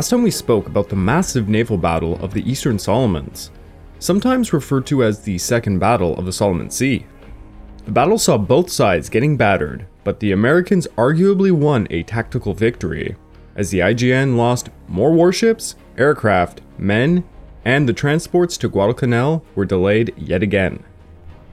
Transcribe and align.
Last 0.00 0.08
time 0.08 0.22
we 0.22 0.30
spoke 0.30 0.66
about 0.66 0.88
the 0.88 0.96
massive 0.96 1.50
naval 1.50 1.76
battle 1.76 2.18
of 2.24 2.32
the 2.32 2.50
Eastern 2.50 2.78
Solomons, 2.78 3.50
sometimes 3.98 4.54
referred 4.54 4.86
to 4.86 5.04
as 5.04 5.20
the 5.20 5.36
Second 5.36 5.78
Battle 5.78 6.16
of 6.16 6.24
the 6.24 6.32
Solomon 6.32 6.70
Sea. 6.70 7.04
The 7.84 7.90
battle 7.90 8.16
saw 8.16 8.38
both 8.38 8.70
sides 8.70 9.10
getting 9.10 9.36
battered, 9.36 9.86
but 10.02 10.18
the 10.18 10.32
Americans 10.32 10.86
arguably 10.96 11.52
won 11.52 11.86
a 11.90 12.02
tactical 12.04 12.54
victory, 12.54 13.14
as 13.54 13.68
the 13.68 13.80
IJN 13.80 14.36
lost 14.36 14.70
more 14.88 15.12
warships, 15.12 15.76
aircraft, 15.98 16.62
men, 16.78 17.22
and 17.66 17.86
the 17.86 17.92
transports 17.92 18.56
to 18.56 18.70
Guadalcanal 18.70 19.44
were 19.54 19.66
delayed 19.66 20.14
yet 20.16 20.42
again. 20.42 20.82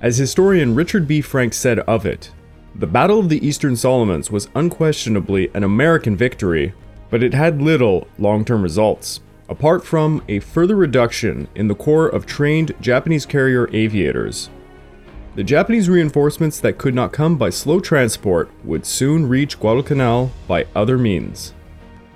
As 0.01 0.15
historian 0.15 0.73
Richard 0.73 1.05
B. 1.05 1.19
Frank 1.19 1.53
said 1.53 1.79
of 1.79 2.05
it, 2.05 2.31
the 2.73 2.87
Battle 2.87 3.19
of 3.19 3.27
the 3.27 3.45
Eastern 3.45 3.75
Solomons 3.75 4.31
was 4.31 4.47
unquestionably 4.55 5.51
an 5.53 5.65
American 5.65 6.15
victory, 6.15 6.73
but 7.09 7.23
it 7.23 7.33
had 7.33 7.61
little 7.61 8.07
long 8.17 8.43
term 8.43 8.61
results, 8.61 9.21
apart 9.49 9.85
from 9.85 10.23
a 10.27 10.39
further 10.39 10.75
reduction 10.75 11.47
in 11.55 11.67
the 11.67 11.75
corps 11.75 12.07
of 12.07 12.25
trained 12.25 12.73
Japanese 12.81 13.25
carrier 13.25 13.69
aviators. 13.73 14.49
The 15.35 15.43
Japanese 15.43 15.87
reinforcements 15.87 16.59
that 16.61 16.79
could 16.79 16.95
not 16.95 17.13
come 17.13 17.37
by 17.37 17.51
slow 17.51 17.79
transport 17.79 18.49
would 18.63 18.85
soon 18.85 19.27
reach 19.27 19.59
Guadalcanal 19.59 20.31
by 20.47 20.65
other 20.75 20.97
means. 20.97 21.53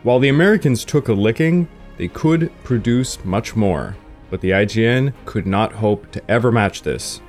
While 0.03 0.19
the 0.19 0.29
Americans 0.29 0.83
took 0.83 1.07
a 1.07 1.13
licking, 1.13 1.67
they 1.97 2.07
could 2.07 2.51
produce 2.63 3.23
much 3.23 3.55
more, 3.55 3.95
but 4.31 4.41
the 4.41 4.49
IJN 4.49 5.13
could 5.25 5.45
not 5.45 5.73
hope 5.73 6.09
to 6.11 6.31
ever 6.31 6.51
match 6.51 6.81
this. 6.81 7.21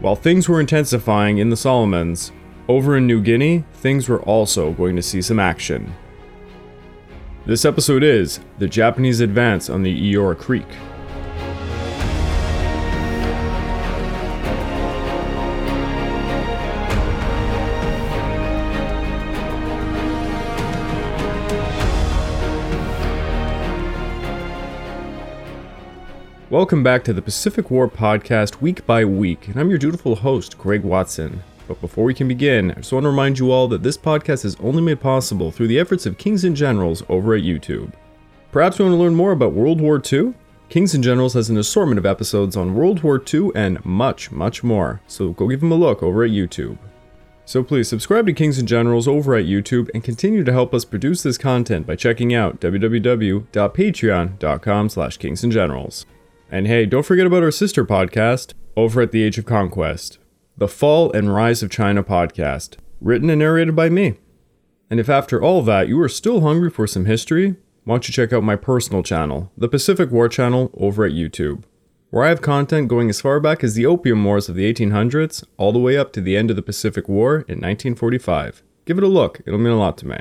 While 0.00 0.16
things 0.16 0.48
were 0.48 0.60
intensifying 0.60 1.36
in 1.36 1.50
the 1.50 1.56
Solomons, 1.56 2.32
over 2.66 2.96
in 2.96 3.06
New 3.06 3.20
Guinea, 3.20 3.64
things 3.74 4.08
were 4.08 4.22
also 4.22 4.72
going 4.72 4.96
to 4.96 5.02
see 5.02 5.20
some 5.20 5.38
action. 5.38 5.94
This 7.46 7.64
episode 7.64 8.02
is 8.02 8.40
The 8.58 8.66
Japanese 8.66 9.20
Advance 9.20 9.70
on 9.70 9.84
the 9.84 10.12
Eora 10.12 10.36
Creek. 10.36 10.66
Welcome 26.50 26.82
back 26.82 27.04
to 27.04 27.12
the 27.12 27.22
Pacific 27.22 27.70
War 27.70 27.88
Podcast 27.88 28.60
week 28.60 28.84
by 28.86 29.04
week, 29.04 29.46
and 29.46 29.56
I'm 29.56 29.68
your 29.68 29.78
dutiful 29.78 30.16
host, 30.16 30.58
Greg 30.58 30.82
Watson. 30.82 31.44
But 31.66 31.80
before 31.80 32.04
we 32.04 32.14
can 32.14 32.28
begin, 32.28 32.70
I 32.70 32.74
just 32.74 32.92
want 32.92 33.04
to 33.04 33.10
remind 33.10 33.38
you 33.38 33.50
all 33.50 33.68
that 33.68 33.82
this 33.82 33.98
podcast 33.98 34.44
is 34.44 34.56
only 34.56 34.82
made 34.82 35.00
possible 35.00 35.50
through 35.50 35.68
the 35.68 35.80
efforts 35.80 36.06
of 36.06 36.18
Kings 36.18 36.44
and 36.44 36.54
Generals 36.54 37.02
over 37.08 37.34
at 37.34 37.42
YouTube. 37.42 37.92
Perhaps 38.52 38.78
you 38.78 38.84
want 38.84 38.94
to 38.94 39.02
learn 39.02 39.14
more 39.14 39.32
about 39.32 39.52
World 39.52 39.80
War 39.80 40.00
II? 40.00 40.34
Kings 40.68 40.94
and 40.94 41.04
Generals 41.04 41.34
has 41.34 41.50
an 41.50 41.58
assortment 41.58 41.98
of 41.98 42.06
episodes 42.06 42.56
on 42.56 42.74
World 42.74 43.02
War 43.02 43.22
II 43.32 43.50
and 43.54 43.84
much, 43.84 44.32
much 44.32 44.64
more, 44.64 45.00
so 45.06 45.30
go 45.30 45.48
give 45.48 45.60
them 45.60 45.72
a 45.72 45.76
look 45.76 46.02
over 46.02 46.24
at 46.24 46.30
YouTube. 46.30 46.78
So 47.44 47.62
please 47.62 47.88
subscribe 47.88 48.26
to 48.26 48.32
Kings 48.32 48.58
and 48.58 48.66
Generals 48.66 49.06
over 49.06 49.36
at 49.36 49.44
YouTube 49.44 49.88
and 49.94 50.02
continue 50.02 50.42
to 50.42 50.52
help 50.52 50.74
us 50.74 50.84
produce 50.84 51.22
this 51.22 51.38
content 51.38 51.86
by 51.86 51.94
checking 51.94 52.34
out 52.34 52.60
www.patreon.com 52.60 54.88
slash 54.88 55.18
kingsandgenerals. 55.18 56.04
And 56.50 56.66
hey, 56.66 56.86
don't 56.86 57.06
forget 57.06 57.26
about 57.26 57.44
our 57.44 57.52
sister 57.52 57.84
podcast 57.84 58.54
over 58.76 59.00
at 59.00 59.12
the 59.12 59.22
Age 59.22 59.38
of 59.38 59.46
Conquest 59.46 60.18
the 60.58 60.68
Fall 60.68 61.12
and 61.12 61.34
Rise 61.34 61.62
of 61.62 61.70
China 61.70 62.02
podcast, 62.02 62.76
written 62.98 63.28
and 63.28 63.40
narrated 63.40 63.76
by 63.76 63.90
me. 63.90 64.14
And 64.88 64.98
if 64.98 65.10
after 65.10 65.42
all 65.42 65.60
that 65.62 65.86
you 65.86 66.00
are 66.00 66.08
still 66.08 66.40
hungry 66.40 66.70
for 66.70 66.86
some 66.86 67.04
history, 67.04 67.56
why 67.84 67.94
don't 67.94 68.08
you 68.08 68.14
check 68.14 68.32
out 68.32 68.42
my 68.42 68.56
personal 68.56 69.02
channel, 69.02 69.52
the 69.54 69.68
Pacific 69.68 70.10
War 70.10 70.30
Channel, 70.30 70.70
over 70.74 71.04
at 71.04 71.12
YouTube, 71.12 71.64
where 72.08 72.24
I 72.24 72.30
have 72.30 72.40
content 72.40 72.88
going 72.88 73.10
as 73.10 73.20
far 73.20 73.38
back 73.38 73.62
as 73.62 73.74
the 73.74 73.84
Opium 73.84 74.24
Wars 74.24 74.48
of 74.48 74.54
the 74.54 74.72
1800s, 74.72 75.44
all 75.58 75.72
the 75.72 75.78
way 75.78 75.98
up 75.98 76.10
to 76.14 76.22
the 76.22 76.38
end 76.38 76.48
of 76.48 76.56
the 76.56 76.62
Pacific 76.62 77.06
War 77.06 77.34
in 77.34 77.60
1945. 77.60 78.62
Give 78.86 78.96
it 78.96 79.04
a 79.04 79.08
look, 79.08 79.42
it'll 79.44 79.58
mean 79.58 79.74
a 79.74 79.78
lot 79.78 79.98
to 79.98 80.06
me. 80.06 80.20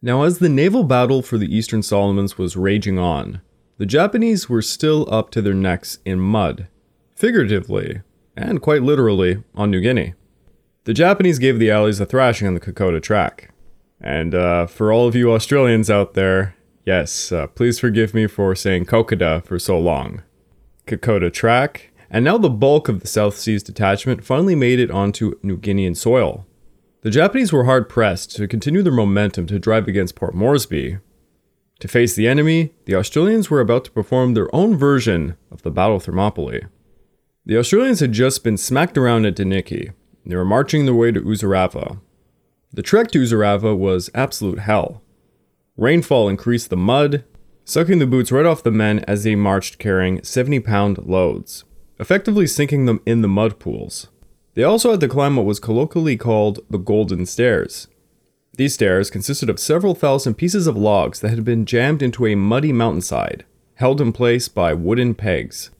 Now, 0.00 0.22
as 0.22 0.38
the 0.38 0.48
naval 0.48 0.84
battle 0.84 1.20
for 1.20 1.36
the 1.36 1.52
Eastern 1.52 1.82
Solomons 1.82 2.38
was 2.38 2.56
raging 2.56 2.96
on, 2.96 3.40
the 3.78 3.86
Japanese 3.86 4.48
were 4.48 4.62
still 4.62 5.12
up 5.12 5.30
to 5.30 5.42
their 5.42 5.54
necks 5.54 5.98
in 6.04 6.20
mud 6.20 6.68
figuratively, 7.14 8.02
and 8.36 8.60
quite 8.60 8.82
literally, 8.82 9.42
on 9.54 9.70
New 9.70 9.80
Guinea. 9.80 10.14
The 10.84 10.94
Japanese 10.94 11.38
gave 11.38 11.58
the 11.58 11.70
Allies 11.70 12.00
a 12.00 12.06
thrashing 12.06 12.46
on 12.46 12.54
the 12.54 12.60
Kokoda 12.60 13.00
Track. 13.00 13.50
And 14.00 14.34
uh, 14.34 14.66
for 14.66 14.92
all 14.92 15.08
of 15.08 15.14
you 15.14 15.32
Australians 15.32 15.88
out 15.88 16.14
there, 16.14 16.56
yes, 16.84 17.32
uh, 17.32 17.46
please 17.46 17.78
forgive 17.78 18.12
me 18.12 18.26
for 18.26 18.54
saying 18.54 18.84
Kokoda 18.84 19.42
for 19.44 19.58
so 19.58 19.78
long. 19.78 20.22
Kokoda 20.86 21.32
Track, 21.32 21.90
and 22.10 22.24
now 22.24 22.36
the 22.36 22.50
bulk 22.50 22.88
of 22.88 23.00
the 23.00 23.06
South 23.06 23.36
Seas 23.36 23.62
detachment 23.62 24.24
finally 24.24 24.54
made 24.54 24.78
it 24.78 24.90
onto 24.90 25.38
New 25.42 25.56
Guinean 25.56 25.96
soil. 25.96 26.46
The 27.00 27.10
Japanese 27.10 27.52
were 27.52 27.64
hard 27.64 27.88
pressed 27.88 28.34
to 28.36 28.46
continue 28.48 28.82
their 28.82 28.92
momentum 28.92 29.46
to 29.46 29.58
drive 29.58 29.88
against 29.88 30.14
Port 30.14 30.34
Moresby. 30.34 30.98
To 31.80 31.88
face 31.88 32.14
the 32.14 32.28
enemy, 32.28 32.72
the 32.84 32.94
Australians 32.94 33.50
were 33.50 33.60
about 33.60 33.84
to 33.86 33.90
perform 33.90 34.34
their 34.34 34.54
own 34.54 34.76
version 34.76 35.36
of 35.50 35.62
the 35.62 35.70
Battle 35.70 35.96
of 35.96 36.04
Thermopylae. 36.04 36.66
The 37.46 37.58
Australians 37.58 38.00
had 38.00 38.12
just 38.12 38.42
been 38.42 38.56
smacked 38.56 38.96
around 38.96 39.26
at 39.26 39.36
Deniki. 39.36 39.92
They 40.24 40.34
were 40.34 40.46
marching 40.46 40.86
their 40.86 40.94
way 40.94 41.12
to 41.12 41.20
Isurava. 41.20 42.00
The 42.72 42.82
trek 42.82 43.10
to 43.10 43.20
Isurava 43.20 43.76
was 43.76 44.08
absolute 44.14 44.60
hell. 44.60 45.02
Rainfall 45.76 46.30
increased 46.30 46.70
the 46.70 46.78
mud, 46.78 47.22
sucking 47.66 47.98
the 47.98 48.06
boots 48.06 48.32
right 48.32 48.46
off 48.46 48.62
the 48.62 48.70
men 48.70 49.00
as 49.00 49.24
they 49.24 49.34
marched 49.34 49.78
carrying 49.78 50.22
70 50.22 50.60
pound 50.60 50.98
loads, 51.04 51.64
effectively 52.00 52.46
sinking 52.46 52.86
them 52.86 53.00
in 53.04 53.20
the 53.20 53.28
mud 53.28 53.58
pools. 53.58 54.08
They 54.54 54.62
also 54.62 54.92
had 54.92 55.00
to 55.00 55.08
climb 55.08 55.36
what 55.36 55.44
was 55.44 55.60
colloquially 55.60 56.16
called 56.16 56.60
the 56.70 56.78
Golden 56.78 57.26
Stairs. 57.26 57.88
These 58.56 58.72
stairs 58.72 59.10
consisted 59.10 59.50
of 59.50 59.60
several 59.60 59.94
thousand 59.94 60.34
pieces 60.36 60.66
of 60.66 60.78
logs 60.78 61.20
that 61.20 61.30
had 61.30 61.44
been 61.44 61.66
jammed 61.66 62.00
into 62.00 62.24
a 62.24 62.36
muddy 62.36 62.72
mountainside, 62.72 63.44
held 63.74 64.00
in 64.00 64.12
place 64.12 64.48
by 64.48 64.72
wooden 64.72 65.14
pegs. 65.14 65.70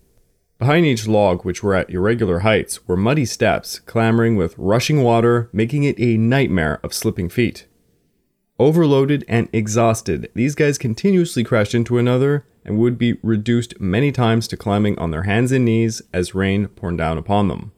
Behind 0.59 0.87
each 0.87 1.09
log, 1.09 1.45
which 1.45 1.63
were 1.63 1.75
at 1.75 1.91
irregular 1.91 2.41
heights, 2.41 2.87
were 2.87 2.97
muddy 2.97 3.25
steps, 3.25 3.81
clamoring 3.81 4.37
with 4.37 4.57
rushing 4.57 5.03
water, 5.03 5.51
making 5.53 5.85
it 5.85 5.99
a 5.99 6.17
nightmare 6.17 6.79
of 6.83 6.95
slipping 6.95 7.29
feet. 7.29 7.67
Overloaded 8.59 9.25
and 9.27 9.49
exhausted, 9.53 10.31
these 10.35 10.55
guys 10.55 10.79
continuously 10.79 11.43
crashed 11.43 11.75
into 11.75 11.99
another 11.99 12.47
and 12.65 12.79
would 12.79 12.97
be 12.97 13.19
reduced 13.23 13.81
many 13.81 14.13
times 14.13 14.47
to 14.49 14.57
climbing 14.57 14.97
on 14.97 15.11
their 15.11 15.25
hands 15.25 15.51
and 15.51 15.65
knees 15.65 16.01
as 16.13 16.37
rain 16.37 16.69
poured 16.69 16.97
down 16.97 17.19
upon 17.19 17.49
them. 17.49 17.73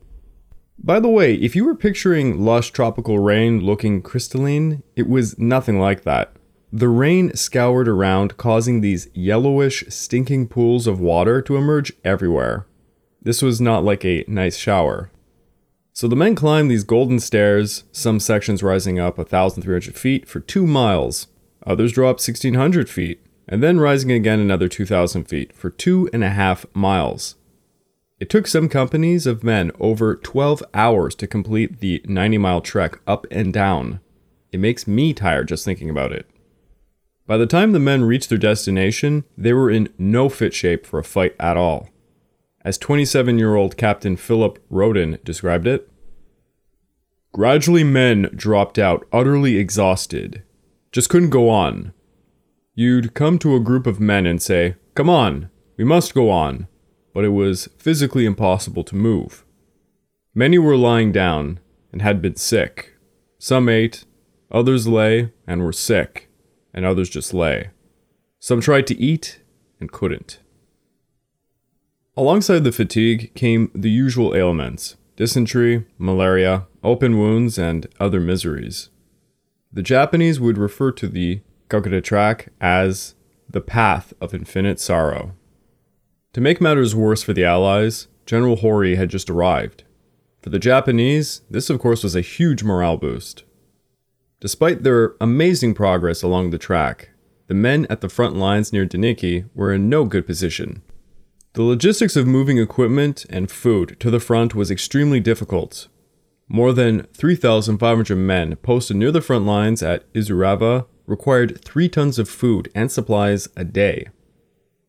By 0.78 1.00
the 1.00 1.08
way, 1.08 1.34
if 1.34 1.56
you 1.56 1.64
were 1.64 1.74
picturing 1.74 2.44
lush 2.44 2.70
tropical 2.70 3.18
rain 3.18 3.60
looking 3.60 4.02
crystalline, 4.02 4.82
it 4.94 5.08
was 5.08 5.38
nothing 5.38 5.80
like 5.80 6.02
that. 6.02 6.35
The 6.72 6.88
rain 6.88 7.34
scoured 7.34 7.88
around, 7.88 8.36
causing 8.36 8.80
these 8.80 9.08
yellowish, 9.14 9.84
stinking 9.88 10.48
pools 10.48 10.86
of 10.86 11.00
water 11.00 11.40
to 11.42 11.56
emerge 11.56 11.92
everywhere. 12.04 12.66
This 13.22 13.40
was 13.40 13.60
not 13.60 13.84
like 13.84 14.04
a 14.04 14.24
nice 14.26 14.56
shower. 14.56 15.10
So 15.92 16.08
the 16.08 16.16
men 16.16 16.34
climbed 16.34 16.70
these 16.70 16.84
golden 16.84 17.20
stairs, 17.20 17.84
some 17.92 18.20
sections 18.20 18.62
rising 18.62 18.98
up 18.98 19.16
1,300 19.16 19.96
feet 19.96 20.28
for 20.28 20.40
two 20.40 20.66
miles, 20.66 21.28
others 21.64 21.92
dropped 21.92 22.20
1,600 22.20 22.90
feet, 22.90 23.24
and 23.48 23.62
then 23.62 23.80
rising 23.80 24.12
again 24.12 24.40
another 24.40 24.68
2,000 24.68 25.24
feet 25.24 25.54
for 25.54 25.70
two 25.70 26.10
and 26.12 26.22
a 26.22 26.30
half 26.30 26.66
miles. 26.74 27.36
It 28.18 28.28
took 28.28 28.46
some 28.46 28.68
companies 28.68 29.26
of 29.26 29.44
men 29.44 29.72
over 29.78 30.16
12 30.16 30.62
hours 30.74 31.14
to 31.16 31.26
complete 31.26 31.80
the 31.80 32.02
90 32.06 32.38
mile 32.38 32.60
trek 32.60 32.98
up 33.06 33.26
and 33.30 33.52
down. 33.52 34.00
It 34.52 34.60
makes 34.60 34.86
me 34.86 35.14
tired 35.14 35.48
just 35.48 35.64
thinking 35.64 35.90
about 35.90 36.12
it. 36.12 36.26
By 37.26 37.36
the 37.36 37.46
time 37.46 37.72
the 37.72 37.80
men 37.80 38.04
reached 38.04 38.28
their 38.28 38.38
destination, 38.38 39.24
they 39.36 39.52
were 39.52 39.70
in 39.70 39.88
no 39.98 40.28
fit 40.28 40.54
shape 40.54 40.86
for 40.86 41.00
a 41.00 41.04
fight 41.04 41.34
at 41.40 41.56
all. 41.56 41.88
As 42.64 42.78
27 42.78 43.38
year 43.38 43.56
old 43.56 43.76
Captain 43.76 44.16
Philip 44.16 44.58
Rhoden 44.70 45.22
described 45.24 45.66
it, 45.66 45.90
Gradually, 47.32 47.84
men 47.84 48.30
dropped 48.34 48.78
out 48.78 49.06
utterly 49.12 49.56
exhausted. 49.56 50.42
Just 50.92 51.10
couldn't 51.10 51.30
go 51.30 51.50
on. 51.50 51.92
You'd 52.74 53.12
come 53.12 53.38
to 53.40 53.56
a 53.56 53.60
group 53.60 53.86
of 53.86 54.00
men 54.00 54.24
and 54.24 54.40
say, 54.40 54.76
Come 54.94 55.10
on, 55.10 55.50
we 55.76 55.84
must 55.84 56.14
go 56.14 56.30
on. 56.30 56.68
But 57.12 57.24
it 57.24 57.30
was 57.30 57.68
physically 57.76 58.24
impossible 58.24 58.84
to 58.84 58.94
move. 58.94 59.44
Many 60.34 60.58
were 60.58 60.76
lying 60.76 61.12
down 61.12 61.60
and 61.92 62.02
had 62.02 62.22
been 62.22 62.36
sick. 62.36 62.94
Some 63.38 63.68
ate, 63.68 64.04
others 64.50 64.86
lay 64.86 65.32
and 65.46 65.62
were 65.62 65.72
sick 65.72 66.25
and 66.76 66.84
others 66.84 67.10
just 67.10 67.34
lay. 67.34 67.70
Some 68.38 68.60
tried 68.60 68.86
to 68.86 69.00
eat 69.00 69.40
and 69.80 69.90
couldn't. 69.90 70.38
Alongside 72.16 72.64
the 72.64 72.72
fatigue 72.72 73.34
came 73.34 73.70
the 73.74 73.90
usual 73.90 74.36
ailments 74.36 74.96
dysentery, 75.16 75.86
malaria, 75.98 76.66
open 76.84 77.18
wounds, 77.18 77.58
and 77.58 77.86
other 77.98 78.20
miseries. 78.20 78.90
The 79.72 79.82
Japanese 79.82 80.38
would 80.38 80.58
refer 80.58 80.92
to 80.92 81.08
the 81.08 81.40
Track 81.68 82.48
as 82.60 83.14
the 83.48 83.60
path 83.62 84.12
of 84.20 84.34
infinite 84.34 84.78
sorrow. 84.78 85.34
To 86.34 86.40
make 86.40 86.60
matters 86.60 86.94
worse 86.94 87.22
for 87.22 87.32
the 87.32 87.44
Allies, 87.44 88.08
General 88.26 88.56
Hori 88.56 88.96
had 88.96 89.08
just 89.08 89.30
arrived. 89.30 89.84
For 90.42 90.50
the 90.50 90.58
Japanese, 90.58 91.42
this 91.50 91.70
of 91.70 91.80
course 91.80 92.04
was 92.04 92.14
a 92.14 92.20
huge 92.20 92.62
morale 92.62 92.98
boost. 92.98 93.44
Despite 94.46 94.84
their 94.84 95.16
amazing 95.20 95.74
progress 95.74 96.22
along 96.22 96.50
the 96.50 96.56
track, 96.56 97.10
the 97.48 97.54
men 97.54 97.84
at 97.90 98.00
the 98.00 98.08
front 98.08 98.36
lines 98.36 98.72
near 98.72 98.86
Deniki 98.86 99.50
were 99.56 99.72
in 99.72 99.88
no 99.88 100.04
good 100.04 100.24
position. 100.24 100.82
The 101.54 101.64
logistics 101.64 102.14
of 102.14 102.28
moving 102.28 102.56
equipment 102.56 103.26
and 103.28 103.50
food 103.50 103.96
to 103.98 104.08
the 104.08 104.20
front 104.20 104.54
was 104.54 104.70
extremely 104.70 105.18
difficult. 105.18 105.88
More 106.46 106.72
than 106.72 107.08
3,500 107.12 108.14
men 108.14 108.54
posted 108.62 108.96
near 108.96 109.10
the 109.10 109.20
front 109.20 109.46
lines 109.46 109.82
at 109.82 110.04
Isurava 110.12 110.86
required 111.06 111.60
3 111.64 111.88
tons 111.88 112.16
of 112.16 112.28
food 112.28 112.70
and 112.72 112.92
supplies 112.92 113.48
a 113.56 113.64
day. 113.64 114.06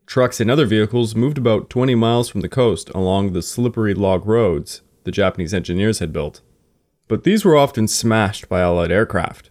Trucks 0.05 0.39
and 0.39 0.51
other 0.51 0.67
vehicles 0.67 1.15
moved 1.15 1.39
about 1.39 1.71
20 1.71 1.95
miles 1.95 2.29
from 2.29 2.41
the 2.41 2.47
coast 2.47 2.91
along 2.93 3.33
the 3.33 3.41
slippery 3.41 3.95
log 3.95 4.27
roads 4.27 4.83
the 5.03 5.11
Japanese 5.11 5.55
engineers 5.55 5.97
had 5.97 6.13
built. 6.13 6.41
But 7.07 7.23
these 7.23 7.45
were 7.45 7.55
often 7.55 7.87
smashed 7.87 8.49
by 8.49 8.61
Allied 8.61 8.91
aircraft. 8.91 9.49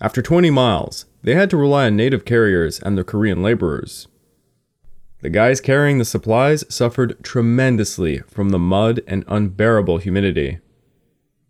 After 0.00 0.20
20 0.20 0.50
miles, 0.50 1.06
they 1.22 1.34
had 1.34 1.48
to 1.50 1.56
rely 1.56 1.86
on 1.86 1.96
native 1.96 2.24
carriers 2.24 2.80
and 2.80 2.96
their 2.96 3.04
Korean 3.04 3.42
laborers. 3.42 4.08
The 5.22 5.30
guys 5.30 5.60
carrying 5.60 5.98
the 5.98 6.04
supplies 6.04 6.64
suffered 6.68 7.22
tremendously 7.22 8.18
from 8.28 8.50
the 8.50 8.58
mud 8.58 9.00
and 9.06 9.24
unbearable 9.26 9.98
humidity. 9.98 10.58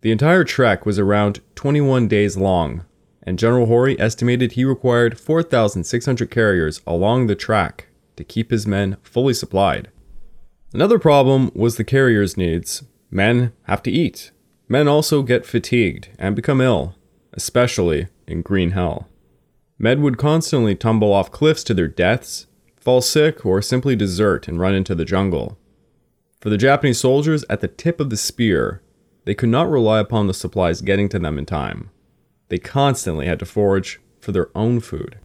The 0.01 0.11
entire 0.11 0.43
trek 0.43 0.85
was 0.85 0.97
around 0.97 1.41
21 1.55 2.07
days 2.07 2.37
long, 2.37 2.85
and 3.23 3.37
General 3.37 3.65
Hori 3.65 3.99
estimated 3.99 4.53
he 4.53 4.63
required 4.63 5.19
4,600 5.19 6.31
carriers 6.31 6.81
along 6.87 7.27
the 7.27 7.35
track 7.35 7.87
to 8.15 8.23
keep 8.23 8.51
his 8.51 8.65
men 8.65 8.97
fully 9.03 9.33
supplied. 9.33 9.89
Another 10.73 10.97
problem 10.97 11.51
was 11.53 11.75
the 11.75 11.83
carriers' 11.83 12.37
needs. 12.37 12.83
Men 13.11 13.51
have 13.63 13.83
to 13.83 13.91
eat. 13.91 14.31
Men 14.67 14.87
also 14.87 15.23
get 15.23 15.45
fatigued 15.45 16.09
and 16.19 16.35
become 16.35 16.61
ill, 16.61 16.95
especially 17.33 18.07
in 18.27 18.41
Green 18.41 18.71
Hell. 18.71 19.07
Men 19.79 20.01
would 20.01 20.17
constantly 20.17 20.75
tumble 20.75 21.13
off 21.13 21.31
cliffs 21.31 21.63
to 21.65 21.73
their 21.73 21.87
deaths, 21.87 22.47
fall 22.75 23.01
sick, 23.01 23.45
or 23.45 23.61
simply 23.61 23.95
desert 23.95 24.47
and 24.47 24.59
run 24.59 24.73
into 24.73 24.95
the 24.95 25.05
jungle. 25.05 25.57
For 26.41 26.49
the 26.49 26.57
Japanese 26.57 26.99
soldiers 26.99 27.45
at 27.49 27.61
the 27.61 27.67
tip 27.67 27.99
of 27.99 28.09
the 28.09 28.17
spear, 28.17 28.81
they 29.25 29.35
could 29.35 29.49
not 29.49 29.69
rely 29.69 29.99
upon 29.99 30.27
the 30.27 30.33
supplies 30.33 30.81
getting 30.81 31.09
to 31.09 31.19
them 31.19 31.37
in 31.37 31.45
time. 31.45 31.89
They 32.49 32.57
constantly 32.57 33.25
had 33.25 33.39
to 33.39 33.45
forage 33.45 33.99
for 34.19 34.31
their 34.31 34.49
own 34.55 34.79
food. 34.79 35.17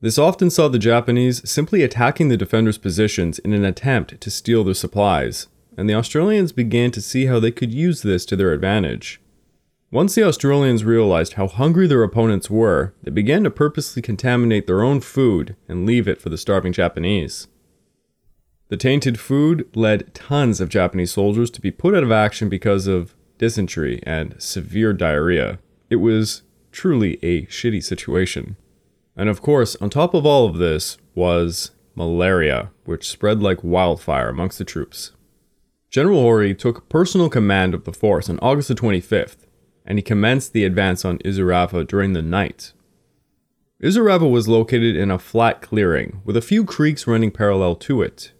This 0.00 0.18
often 0.18 0.50
saw 0.50 0.68
the 0.68 0.78
Japanese 0.78 1.48
simply 1.48 1.82
attacking 1.82 2.28
the 2.28 2.36
defenders' 2.36 2.78
positions 2.78 3.38
in 3.40 3.52
an 3.52 3.64
attempt 3.64 4.20
to 4.20 4.30
steal 4.30 4.64
their 4.64 4.74
supplies, 4.74 5.48
and 5.78 5.88
the 5.88 5.94
Australians 5.94 6.50
began 6.50 6.90
to 6.90 7.00
see 7.00 7.26
how 7.26 7.38
they 7.38 7.52
could 7.52 7.72
use 7.72 8.02
this 8.02 8.26
to 8.26 8.34
their 8.34 8.52
advantage. 8.52 9.20
Once 9.92 10.16
the 10.16 10.24
Australians 10.24 10.84
realized 10.84 11.34
how 11.34 11.46
hungry 11.46 11.86
their 11.86 12.02
opponents 12.02 12.50
were, 12.50 12.92
they 13.04 13.12
began 13.12 13.44
to 13.44 13.50
purposely 13.50 14.02
contaminate 14.02 14.66
their 14.66 14.82
own 14.82 15.00
food 15.00 15.54
and 15.68 15.86
leave 15.86 16.08
it 16.08 16.20
for 16.20 16.30
the 16.30 16.36
starving 16.36 16.72
Japanese. 16.72 17.46
The 18.70 18.76
tainted 18.76 19.20
food 19.20 19.68
led 19.76 20.12
tons 20.14 20.60
of 20.60 20.68
Japanese 20.68 21.12
soldiers 21.12 21.48
to 21.52 21.60
be 21.60 21.70
put 21.70 21.94
out 21.94 22.02
of 22.02 22.10
action 22.10 22.48
because 22.48 22.88
of 22.88 23.14
dysentery 23.38 24.00
and 24.02 24.34
severe 24.42 24.92
diarrhea. 24.92 25.60
It 25.88 25.96
was 25.96 26.42
truly 26.72 27.20
a 27.22 27.46
shitty 27.46 27.84
situation. 27.84 28.56
And 29.16 29.28
of 29.28 29.40
course, 29.40 29.76
on 29.76 29.90
top 29.90 30.12
of 30.12 30.26
all 30.26 30.44
of 30.46 30.58
this 30.58 30.98
was 31.14 31.70
malaria, 31.94 32.72
which 32.84 33.08
spread 33.08 33.40
like 33.40 33.62
wildfire 33.62 34.28
amongst 34.28 34.58
the 34.58 34.64
troops. 34.64 35.12
General 35.90 36.20
Hori 36.20 36.54
took 36.54 36.88
personal 36.88 37.30
command 37.30 37.72
of 37.72 37.84
the 37.84 37.92
force 37.92 38.28
on 38.28 38.38
August 38.40 38.68
the 38.68 38.74
25th, 38.74 39.46
and 39.86 39.96
he 39.96 40.02
commenced 40.02 40.52
the 40.52 40.64
advance 40.64 41.04
on 41.04 41.18
Isurava 41.18 41.86
during 41.86 42.12
the 42.12 42.22
night. 42.22 42.74
Isurava 43.82 44.30
was 44.30 44.48
located 44.48 44.96
in 44.96 45.10
a 45.10 45.18
flat 45.18 45.62
clearing, 45.62 46.20
with 46.24 46.36
a 46.36 46.42
few 46.42 46.64
creeks 46.64 47.06
running 47.06 47.30
parallel 47.30 47.74
to 47.76 48.02
it. 48.02 48.32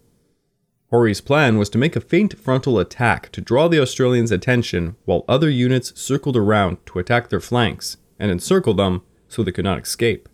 Hori's 0.90 1.20
plan 1.20 1.58
was 1.58 1.70
to 1.70 1.78
make 1.78 1.96
a 1.96 2.00
feint 2.00 2.38
frontal 2.38 2.78
attack 2.78 3.30
to 3.32 3.40
draw 3.40 3.68
the 3.68 3.80
Australians' 3.80 4.32
attention 4.32 4.96
while 5.04 5.24
other 5.28 5.48
units 5.48 5.98
circled 5.98 6.36
around 6.36 6.78
to 6.86 6.98
attack 6.98 7.28
their 7.28 7.40
flanks 7.40 7.98
and 8.18 8.30
encircle 8.30 8.74
them 8.74 9.02
so 9.28 9.42
they 9.42 9.52
could 9.52 9.64
not 9.64 9.80
escape. 9.80 10.28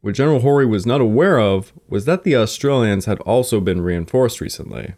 What 0.00 0.14
General 0.14 0.40
Hori 0.40 0.64
was 0.64 0.86
not 0.86 1.00
aware 1.00 1.38
of 1.38 1.72
was 1.88 2.06
that 2.06 2.24
the 2.24 2.36
Australians 2.36 3.04
had 3.04 3.20
also 3.20 3.60
been 3.60 3.82
reinforced 3.82 4.40
recently. 4.40 4.94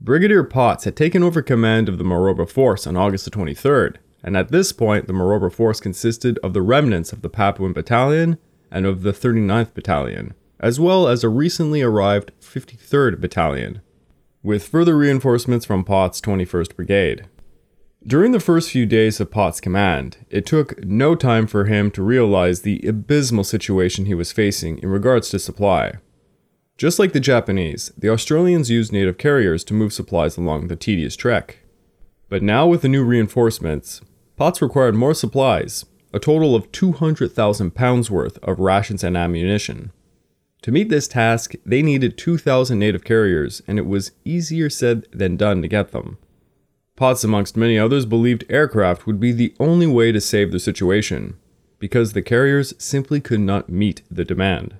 Brigadier 0.00 0.44
Potts 0.44 0.84
had 0.84 0.96
taken 0.96 1.24
over 1.24 1.42
command 1.42 1.88
of 1.88 1.98
the 1.98 2.04
Maroubra 2.04 2.48
force 2.48 2.86
on 2.86 2.96
August 2.96 3.28
23rd, 3.30 3.96
and 4.22 4.36
at 4.36 4.52
this 4.52 4.72
point 4.72 5.08
the 5.08 5.12
Maroubra 5.12 5.52
force 5.52 5.80
consisted 5.80 6.38
of 6.38 6.54
the 6.54 6.62
remnants 6.62 7.12
of 7.12 7.22
the 7.22 7.28
Papuan 7.28 7.72
Battalion 7.72 8.38
and 8.70 8.86
of 8.86 9.02
the 9.02 9.12
39th 9.12 9.74
Battalion, 9.74 10.34
as 10.60 10.78
well 10.78 11.08
as 11.08 11.24
a 11.24 11.28
recently 11.28 11.82
arrived 11.82 12.30
53rd 12.40 13.20
Battalion, 13.20 13.80
with 14.42 14.68
further 14.68 14.96
reinforcements 14.96 15.66
from 15.66 15.84
Potts' 15.84 16.20
21st 16.20 16.76
Brigade. 16.76 17.26
During 18.06 18.30
the 18.30 18.38
first 18.38 18.70
few 18.70 18.86
days 18.86 19.18
of 19.18 19.32
Potts' 19.32 19.60
command, 19.60 20.18
it 20.30 20.46
took 20.46 20.84
no 20.84 21.16
time 21.16 21.48
for 21.48 21.64
him 21.64 21.90
to 21.90 22.02
realize 22.04 22.62
the 22.62 22.80
abysmal 22.86 23.42
situation 23.42 24.06
he 24.06 24.14
was 24.14 24.30
facing 24.30 24.78
in 24.78 24.90
regards 24.90 25.28
to 25.30 25.40
supply. 25.40 25.94
Just 26.78 27.00
like 27.00 27.12
the 27.12 27.18
Japanese, 27.18 27.90
the 27.98 28.08
Australians 28.08 28.70
used 28.70 28.92
native 28.92 29.18
carriers 29.18 29.64
to 29.64 29.74
move 29.74 29.92
supplies 29.92 30.36
along 30.36 30.68
the 30.68 30.76
tedious 30.76 31.16
trek. 31.16 31.58
But 32.28 32.40
now, 32.40 32.68
with 32.68 32.82
the 32.82 32.88
new 32.88 33.02
reinforcements, 33.02 34.00
Potts 34.36 34.62
required 34.62 34.94
more 34.94 35.14
supplies, 35.14 35.84
a 36.12 36.20
total 36.20 36.54
of 36.54 36.70
200,000 36.70 37.74
pounds 37.74 38.12
worth 38.12 38.38
of 38.44 38.60
rations 38.60 39.02
and 39.02 39.16
ammunition. 39.16 39.90
To 40.62 40.70
meet 40.70 40.88
this 40.88 41.08
task, 41.08 41.54
they 41.66 41.82
needed 41.82 42.16
2,000 42.16 42.78
native 42.78 43.02
carriers, 43.02 43.60
and 43.66 43.76
it 43.80 43.86
was 43.86 44.12
easier 44.24 44.70
said 44.70 45.06
than 45.10 45.36
done 45.36 45.62
to 45.62 45.68
get 45.68 45.90
them. 45.90 46.18
Potts, 46.94 47.24
amongst 47.24 47.56
many 47.56 47.76
others, 47.76 48.06
believed 48.06 48.44
aircraft 48.48 49.04
would 49.04 49.18
be 49.18 49.32
the 49.32 49.52
only 49.58 49.88
way 49.88 50.12
to 50.12 50.20
save 50.20 50.52
the 50.52 50.60
situation, 50.60 51.36
because 51.80 52.12
the 52.12 52.22
carriers 52.22 52.72
simply 52.78 53.20
could 53.20 53.40
not 53.40 53.68
meet 53.68 54.02
the 54.08 54.24
demand. 54.24 54.76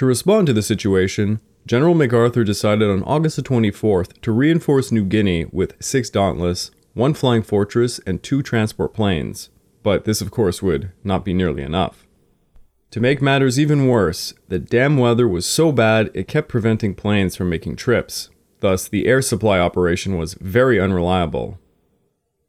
To 0.00 0.06
respond 0.06 0.46
to 0.46 0.54
the 0.54 0.62
situation, 0.62 1.42
General 1.66 1.92
MacArthur 1.94 2.42
decided 2.42 2.88
on 2.88 3.02
August 3.02 3.36
the 3.36 3.42
24th 3.42 4.18
to 4.22 4.32
reinforce 4.32 4.90
New 4.90 5.04
Guinea 5.04 5.44
with 5.52 5.74
six 5.78 6.08
Dauntless, 6.08 6.70
one 6.94 7.12
flying 7.12 7.42
fortress, 7.42 7.98
and 8.06 8.22
two 8.22 8.42
transport 8.42 8.94
planes. 8.94 9.50
But 9.82 10.06
this, 10.06 10.22
of 10.22 10.30
course, 10.30 10.62
would 10.62 10.92
not 11.04 11.22
be 11.22 11.34
nearly 11.34 11.62
enough. 11.62 12.06
To 12.92 13.00
make 13.00 13.20
matters 13.20 13.60
even 13.60 13.88
worse, 13.88 14.32
the 14.48 14.58
damn 14.58 14.96
weather 14.96 15.28
was 15.28 15.44
so 15.44 15.70
bad 15.70 16.10
it 16.14 16.26
kept 16.26 16.48
preventing 16.48 16.94
planes 16.94 17.36
from 17.36 17.50
making 17.50 17.76
trips. 17.76 18.30
Thus, 18.60 18.88
the 18.88 19.06
air 19.06 19.20
supply 19.20 19.58
operation 19.58 20.16
was 20.16 20.32
very 20.32 20.80
unreliable. 20.80 21.58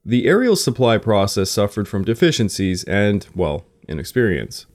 The 0.06 0.26
aerial 0.26 0.56
supply 0.56 0.98
process 0.98 1.52
suffered 1.52 1.90
from 1.90 2.06
deficiencies 2.06 2.86
and, 2.86 3.28
well, 3.36 3.66
inexperience. 3.90 4.68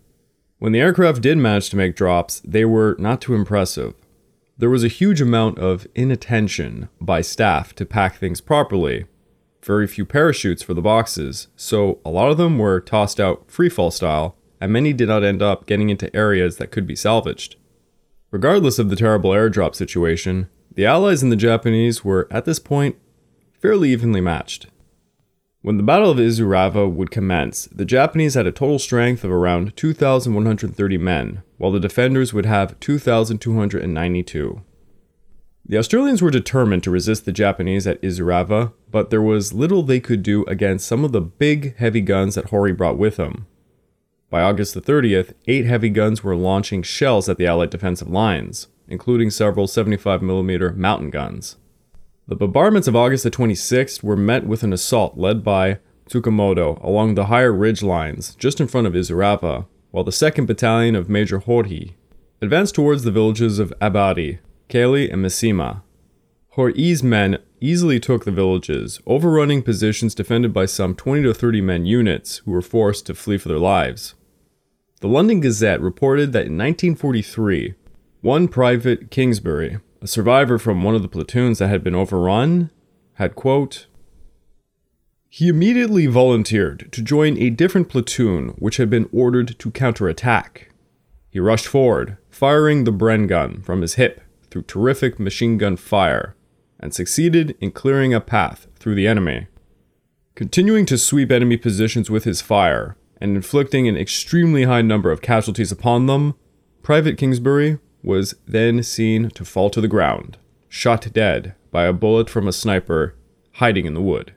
When 0.59 0.73
the 0.73 0.81
aircraft 0.81 1.21
did 1.21 1.37
manage 1.37 1.69
to 1.71 1.77
make 1.77 1.95
drops, 1.95 2.41
they 2.41 2.65
were 2.65 2.97
not 2.99 3.21
too 3.21 3.35
impressive. 3.35 3.95
There 4.57 4.71
was 4.71 4.85
a 4.85 4.89
huge 4.89 5.21
amount 5.21 5.59
of 5.59 5.87
inattention 5.95 6.89
by 6.99 7.21
staff 7.21 7.75
to 7.75 7.85
pack 7.85 8.17
things 8.17 8.41
properly, 8.41 9.05
very 9.63 9.87
few 9.87 10.07
parachutes 10.07 10.63
for 10.63 10.73
the 10.73 10.81
boxes, 10.81 11.49
so 11.57 11.99
a 12.07 12.11
lot 12.11 12.31
of 12.31 12.39
them 12.39 12.57
were 12.57 12.81
tossed 12.81 13.21
out 13.21 13.49
freefall 13.49 13.93
style, 13.93 14.35
and 14.59 14.73
many 14.73 14.95
did 14.95 15.09
not 15.09 15.25
end 15.25 15.43
up 15.43 15.67
getting 15.67 15.91
into 15.91 16.15
areas 16.17 16.57
that 16.57 16.71
could 16.71 16.87
be 16.87 16.97
salvaged. 16.97 17.57
Regardless 18.31 18.79
of 18.79 18.89
the 18.89 18.97
terrible 18.97 19.31
airdrop 19.31 19.75
situation, 19.75 20.49
the 20.73 20.87
Allies 20.87 21.23
and 21.23 21.31
the 21.31 21.37
Japanese 21.37 22.03
were, 22.03 22.27
at 22.31 22.47
this 22.47 22.59
point, 22.59 22.97
fairly 23.61 23.91
evenly 23.91 24.23
matched. 24.23 24.69
When 25.67 25.79
the 25.79 25.83
Battle 25.83 26.13
of 26.13 26.19
Isurava 26.19 26.89
would 26.89 27.11
commence, 27.11 27.65
the 27.73 27.85
Japanese 27.85 28.35
had 28.35 28.47
a 28.47 28.53
total 28.53 28.79
strength 28.79 29.25
of 29.25 29.33
around 29.33 29.75
2,130 29.75 30.97
men, 30.97 31.43
while 31.59 31.73
the 31.73 31.81
defenders 31.81 32.33
would 32.33 32.47
have 32.47 32.79
2,292. 32.79 34.63
The 35.69 35.77
Australians 35.77 36.23
were 36.23 36.31
determined 36.31 36.85
to 36.85 36.93
resist 36.93 37.25
the 37.25 37.33
Japanese 37.33 37.85
at 37.85 38.01
Isurava, 38.01 38.75
but 38.93 39.11
there 39.11 39.21
was 39.21 39.53
little 39.53 39.83
they 39.83 39.99
could 39.99 40.23
do 40.23 40.45
against 40.45 40.87
some 40.87 41.05
of 41.05 41.11
the 41.11 41.21
big, 41.21 41.75
heavy 41.79 42.01
guns 42.01 42.37
that 42.37 42.51
Hori 42.51 42.73
brought 42.73 42.97
with 42.97 43.17
him. 43.17 43.49
By 44.31 44.43
August 44.43 44.73
the 44.73 44.81
30th, 44.81 45.35
eight 45.49 45.65
heavy 45.65 45.91
guns 45.91 46.23
were 46.23 46.37
launching 46.37 46.85
shells 46.85 47.29
at 47.29 47.39
the 47.39 47.47
Allied 47.49 47.71
defensive 47.71 48.09
lines, 48.09 48.69
including 48.87 49.31
several 49.31 49.67
75mm 49.67 50.77
mountain 50.77 51.11
guns. 51.11 51.57
The 52.29 52.35
bombardments 52.35 52.89
of 52.89 52.97
August 52.97 53.23
the 53.23 53.31
26th 53.31 54.03
were 54.03 54.17
met 54.17 54.45
with 54.45 54.65
an 54.65 54.73
assault 54.73 55.17
led 55.17 55.45
by 55.45 55.79
Tsukamoto 56.09 56.83
along 56.83 57.15
the 57.15 57.27
higher 57.27 57.53
ridge 57.53 57.85
lines 57.85 58.35
just 58.35 58.61
in 58.61 58.67
front 58.67 58.89
of 58.89 58.95
Isurava, 58.95 59.67
while 59.93 60.03
the 60.03 60.11
2nd 60.11 60.45
Battalion 60.45 60.97
of 60.97 61.09
Major 61.09 61.39
Hori 61.39 61.97
advanced 62.43 62.75
towards 62.75 63.05
the 63.05 63.13
villages 63.13 63.61
of 63.61 63.73
Abadi, 63.81 64.41
Kali, 64.69 65.09
and 65.09 65.25
Messima. 65.25 65.83
Hori's 66.51 67.01
men 67.01 67.39
easily 67.61 68.01
took 68.01 68.25
the 68.25 68.33
villages, 68.33 69.01
overrunning 69.07 69.63
positions 69.63 70.13
defended 70.13 70.53
by 70.53 70.67
some 70.67 70.97
20 70.97 71.23
to 71.23 71.33
30 71.33 71.61
men 71.61 71.87
units 71.87 72.39
who 72.39 72.51
were 72.51 72.61
forced 72.61 73.07
to 73.07 73.15
flee 73.15 73.39
for 73.39 73.49
their 73.49 73.59
lives. 73.59 74.15
The 75.01 75.09
London 75.09 75.39
Gazette 75.39 75.81
reported 75.81 76.33
that 76.33 76.47
in 76.47 76.59
1943, 76.59 77.75
one 78.23 78.49
Private 78.49 79.13
Kingsbury, 79.13 79.79
a 80.07 80.09
survivor 80.09 80.57
from 80.57 80.85
one 80.85 80.95
of 80.95 81.03
the 81.03 81.09
platoons 81.09 81.59
that 81.59 81.67
had 81.67 81.83
been 81.83 81.97
overrun, 81.97 82.71
had 83.15 83.35
quote, 83.35 83.89
he 85.29 85.49
immediately 85.49 86.07
volunteered 86.07 86.89
to 86.93 87.03
join 87.03 87.37
a 87.39 87.51
different 87.51 87.89
platoon 87.89 88.51
which 88.51 88.77
had 88.77 88.89
been 88.89 89.09
ordered 89.13 89.59
to 89.59 89.71
counterattack. 89.73 90.71
He 91.29 91.41
rushed 91.41 91.67
forward, 91.67 92.19
firing 92.31 92.85
the 92.85 92.93
Bren 92.93 93.27
gun 93.27 93.63
from 93.63 93.83
his 93.83 93.95
hip 93.95 94.21
through 94.49 94.63
terrific 94.63 95.19
machine 95.19 95.59
gun 95.59 95.77
fire, 95.77 96.37
and 96.79 96.95
succeeded 96.95 97.57
in 97.61 97.73
clearing 97.73 98.15
a 98.15 98.21
path 98.21 98.69
through 98.79 98.95
the 98.95 99.09
enemy. 99.09 99.49
Continuing 100.37 100.87
to 100.87 100.99
sweep 100.99 101.33
enemy 101.33 101.57
positions 101.57 102.09
with 102.09 102.23
his 102.23 102.41
fire, 102.41 102.97
and 103.21 103.35
inflicting 103.35 103.89
an 103.89 103.97
extremely 103.97 104.63
high 104.63 104.83
number 104.83 105.11
of 105.11 105.21
casualties 105.21 105.73
upon 105.73 106.07
them, 106.07 106.37
Private 106.85 107.19
Kingsbury 107.19 107.81
was 108.07 108.37
then 108.47 108.85
seen 108.85 109.29
to 109.31 109.45
fall 109.45 109.69
to 109.69 109.81
the 109.81 109.89
ground, 109.89 110.39
shot 110.69 111.13
dead 111.13 111.57
by 111.73 111.85
a 111.85 111.93
bullet 111.93 112.31
from 112.31 112.47
a 112.47 112.53
sniper 112.53 113.17
hiding 113.55 113.85
in 113.85 113.95
the 113.95 114.01
wood. 114.01 114.33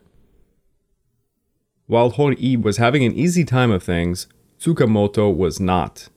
While 1.85 2.09
Hori 2.09 2.57
was 2.57 2.77
having 2.77 3.03
an 3.03 3.13
easy 3.13 3.45
time 3.45 3.69
of 3.69 3.83
things, 3.83 4.27
Tsukamoto 4.59 5.29
was 5.33 5.59
not. 5.59 6.09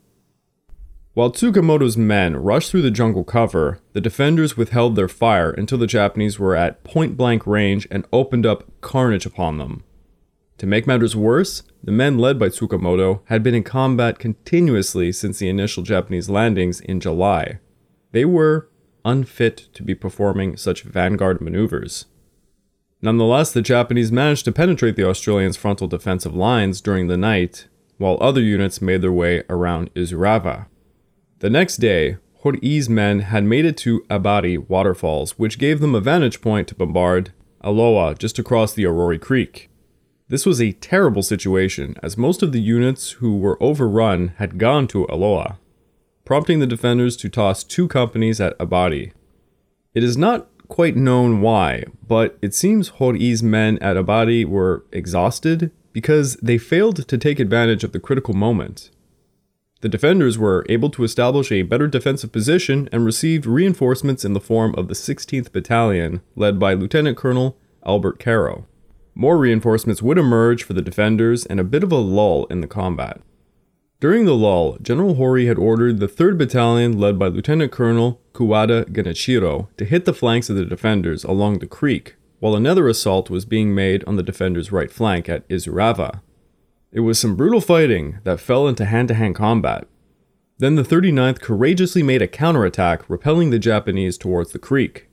While 1.12 1.30
Tsukamoto's 1.30 1.98
men 1.98 2.36
rushed 2.36 2.70
through 2.70 2.82
the 2.82 2.90
jungle 2.90 3.22
cover, 3.22 3.80
the 3.92 4.00
defenders 4.00 4.56
withheld 4.56 4.96
their 4.96 5.08
fire 5.08 5.50
until 5.50 5.76
the 5.76 5.86
Japanese 5.86 6.38
were 6.38 6.56
at 6.56 6.84
point 6.84 7.18
blank 7.18 7.46
range 7.46 7.86
and 7.90 8.06
opened 8.14 8.46
up 8.46 8.64
carnage 8.80 9.26
upon 9.26 9.58
them. 9.58 9.84
To 10.62 10.68
make 10.68 10.86
matters 10.86 11.16
worse, 11.16 11.64
the 11.82 11.90
men 11.90 12.18
led 12.18 12.38
by 12.38 12.48
Tsukamoto 12.48 13.22
had 13.24 13.42
been 13.42 13.52
in 13.52 13.64
combat 13.64 14.20
continuously 14.20 15.10
since 15.10 15.40
the 15.40 15.48
initial 15.48 15.82
Japanese 15.82 16.30
landings 16.30 16.78
in 16.78 17.00
July. 17.00 17.58
They 18.12 18.24
were 18.24 18.70
unfit 19.04 19.70
to 19.74 19.82
be 19.82 19.96
performing 19.96 20.56
such 20.56 20.84
vanguard 20.84 21.40
maneuvers. 21.40 22.04
Nonetheless, 23.00 23.50
the 23.50 23.60
Japanese 23.60 24.12
managed 24.12 24.44
to 24.44 24.52
penetrate 24.52 24.94
the 24.94 25.04
Australians' 25.04 25.56
frontal 25.56 25.88
defensive 25.88 26.36
lines 26.36 26.80
during 26.80 27.08
the 27.08 27.16
night, 27.16 27.66
while 27.98 28.16
other 28.20 28.40
units 28.40 28.80
made 28.80 29.02
their 29.02 29.10
way 29.10 29.42
around 29.50 29.92
Isurava. 29.94 30.66
The 31.40 31.50
next 31.50 31.78
day, 31.78 32.18
Hori's 32.44 32.88
men 32.88 33.18
had 33.18 33.42
made 33.42 33.64
it 33.64 33.76
to 33.78 34.02
Abari 34.02 34.58
waterfalls, 34.68 35.36
which 35.40 35.58
gave 35.58 35.80
them 35.80 35.96
a 35.96 36.00
vantage 36.00 36.40
point 36.40 36.68
to 36.68 36.76
bombard 36.76 37.32
Alola 37.64 38.16
just 38.16 38.38
across 38.38 38.72
the 38.72 38.84
Orori 38.84 39.20
Creek. 39.20 39.68
This 40.32 40.46
was 40.46 40.62
a 40.62 40.72
terrible 40.72 41.22
situation, 41.22 41.94
as 42.02 42.16
most 42.16 42.42
of 42.42 42.52
the 42.52 42.60
units 42.62 43.10
who 43.20 43.36
were 43.36 43.62
overrun 43.62 44.28
had 44.38 44.56
gone 44.56 44.88
to 44.88 45.06
Alola, 45.08 45.58
prompting 46.24 46.58
the 46.58 46.66
defenders 46.66 47.18
to 47.18 47.28
toss 47.28 47.62
two 47.62 47.86
companies 47.86 48.40
at 48.40 48.58
Abadi. 48.58 49.12
It 49.92 50.02
is 50.02 50.16
not 50.16 50.48
quite 50.68 50.96
known 50.96 51.42
why, 51.42 51.84
but 52.08 52.38
it 52.40 52.54
seems 52.54 52.92
Hori's 52.92 53.42
men 53.42 53.76
at 53.80 53.98
Abadi 53.98 54.46
were 54.46 54.86
exhausted 54.90 55.70
because 55.92 56.36
they 56.36 56.56
failed 56.56 57.06
to 57.06 57.18
take 57.18 57.38
advantage 57.38 57.84
of 57.84 57.92
the 57.92 58.00
critical 58.00 58.32
moment. 58.32 58.90
The 59.82 59.90
defenders 59.90 60.38
were 60.38 60.64
able 60.70 60.88
to 60.92 61.04
establish 61.04 61.52
a 61.52 61.60
better 61.60 61.88
defensive 61.88 62.32
position 62.32 62.88
and 62.90 63.04
received 63.04 63.44
reinforcements 63.44 64.24
in 64.24 64.32
the 64.32 64.40
form 64.40 64.74
of 64.76 64.88
the 64.88 64.94
16th 64.94 65.52
Battalion, 65.52 66.22
led 66.36 66.58
by 66.58 66.72
Lieutenant 66.72 67.18
Colonel 67.18 67.58
Albert 67.84 68.18
Caro. 68.18 68.64
More 69.14 69.36
reinforcements 69.36 70.02
would 70.02 70.18
emerge 70.18 70.64
for 70.64 70.72
the 70.72 70.82
defenders 70.82 71.44
and 71.46 71.60
a 71.60 71.64
bit 71.64 71.82
of 71.82 71.92
a 71.92 71.96
lull 71.96 72.46
in 72.46 72.60
the 72.60 72.66
combat. 72.66 73.20
During 74.00 74.24
the 74.24 74.34
lull, 74.34 74.78
General 74.82 75.14
Hori 75.14 75.46
had 75.46 75.58
ordered 75.58 76.00
the 76.00 76.08
3rd 76.08 76.36
Battalion, 76.38 76.98
led 76.98 77.18
by 77.18 77.28
Lieutenant 77.28 77.70
Colonel 77.70 78.20
Kuwada 78.32 78.84
Genichiro, 78.86 79.68
to 79.76 79.84
hit 79.84 80.06
the 80.06 80.12
flanks 80.12 80.50
of 80.50 80.56
the 80.56 80.64
defenders 80.64 81.22
along 81.22 81.58
the 81.58 81.68
creek, 81.68 82.16
while 82.40 82.56
another 82.56 82.88
assault 82.88 83.30
was 83.30 83.44
being 83.44 83.74
made 83.74 84.02
on 84.04 84.16
the 84.16 84.22
defenders' 84.24 84.72
right 84.72 84.90
flank 84.90 85.28
at 85.28 85.48
Isurava. 85.48 86.20
It 86.90 87.00
was 87.00 87.18
some 87.18 87.36
brutal 87.36 87.60
fighting 87.60 88.18
that 88.24 88.40
fell 88.40 88.66
into 88.66 88.86
hand 88.86 89.06
to 89.08 89.14
hand 89.14 89.36
combat. 89.36 89.86
Then 90.58 90.74
the 90.74 90.82
39th 90.82 91.40
courageously 91.40 92.02
made 92.02 92.22
a 92.22 92.28
counterattack, 92.28 93.08
repelling 93.08 93.50
the 93.50 93.58
Japanese 93.60 94.18
towards 94.18 94.50
the 94.52 94.58
creek. 94.58 95.08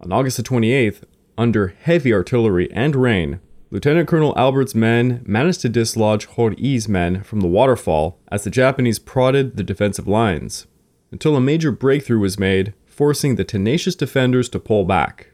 On 0.00 0.12
August 0.12 0.36
the 0.36 0.42
28th, 0.44 1.02
under 1.40 1.74
heavy 1.84 2.12
artillery 2.12 2.70
and 2.70 2.94
rain, 2.94 3.40
Lieutenant 3.70 4.06
Colonel 4.06 4.36
Albert's 4.36 4.74
men 4.74 5.22
managed 5.24 5.62
to 5.62 5.70
dislodge 5.70 6.26
Hori's 6.26 6.86
men 6.86 7.22
from 7.22 7.40
the 7.40 7.48
waterfall 7.48 8.20
as 8.30 8.44
the 8.44 8.50
Japanese 8.50 8.98
prodded 8.98 9.56
the 9.56 9.62
defensive 9.62 10.06
lines, 10.06 10.66
until 11.10 11.36
a 11.36 11.40
major 11.40 11.72
breakthrough 11.72 12.18
was 12.18 12.38
made, 12.38 12.74
forcing 12.84 13.36
the 13.36 13.44
tenacious 13.44 13.94
defenders 13.94 14.50
to 14.50 14.60
pull 14.60 14.84
back, 14.84 15.28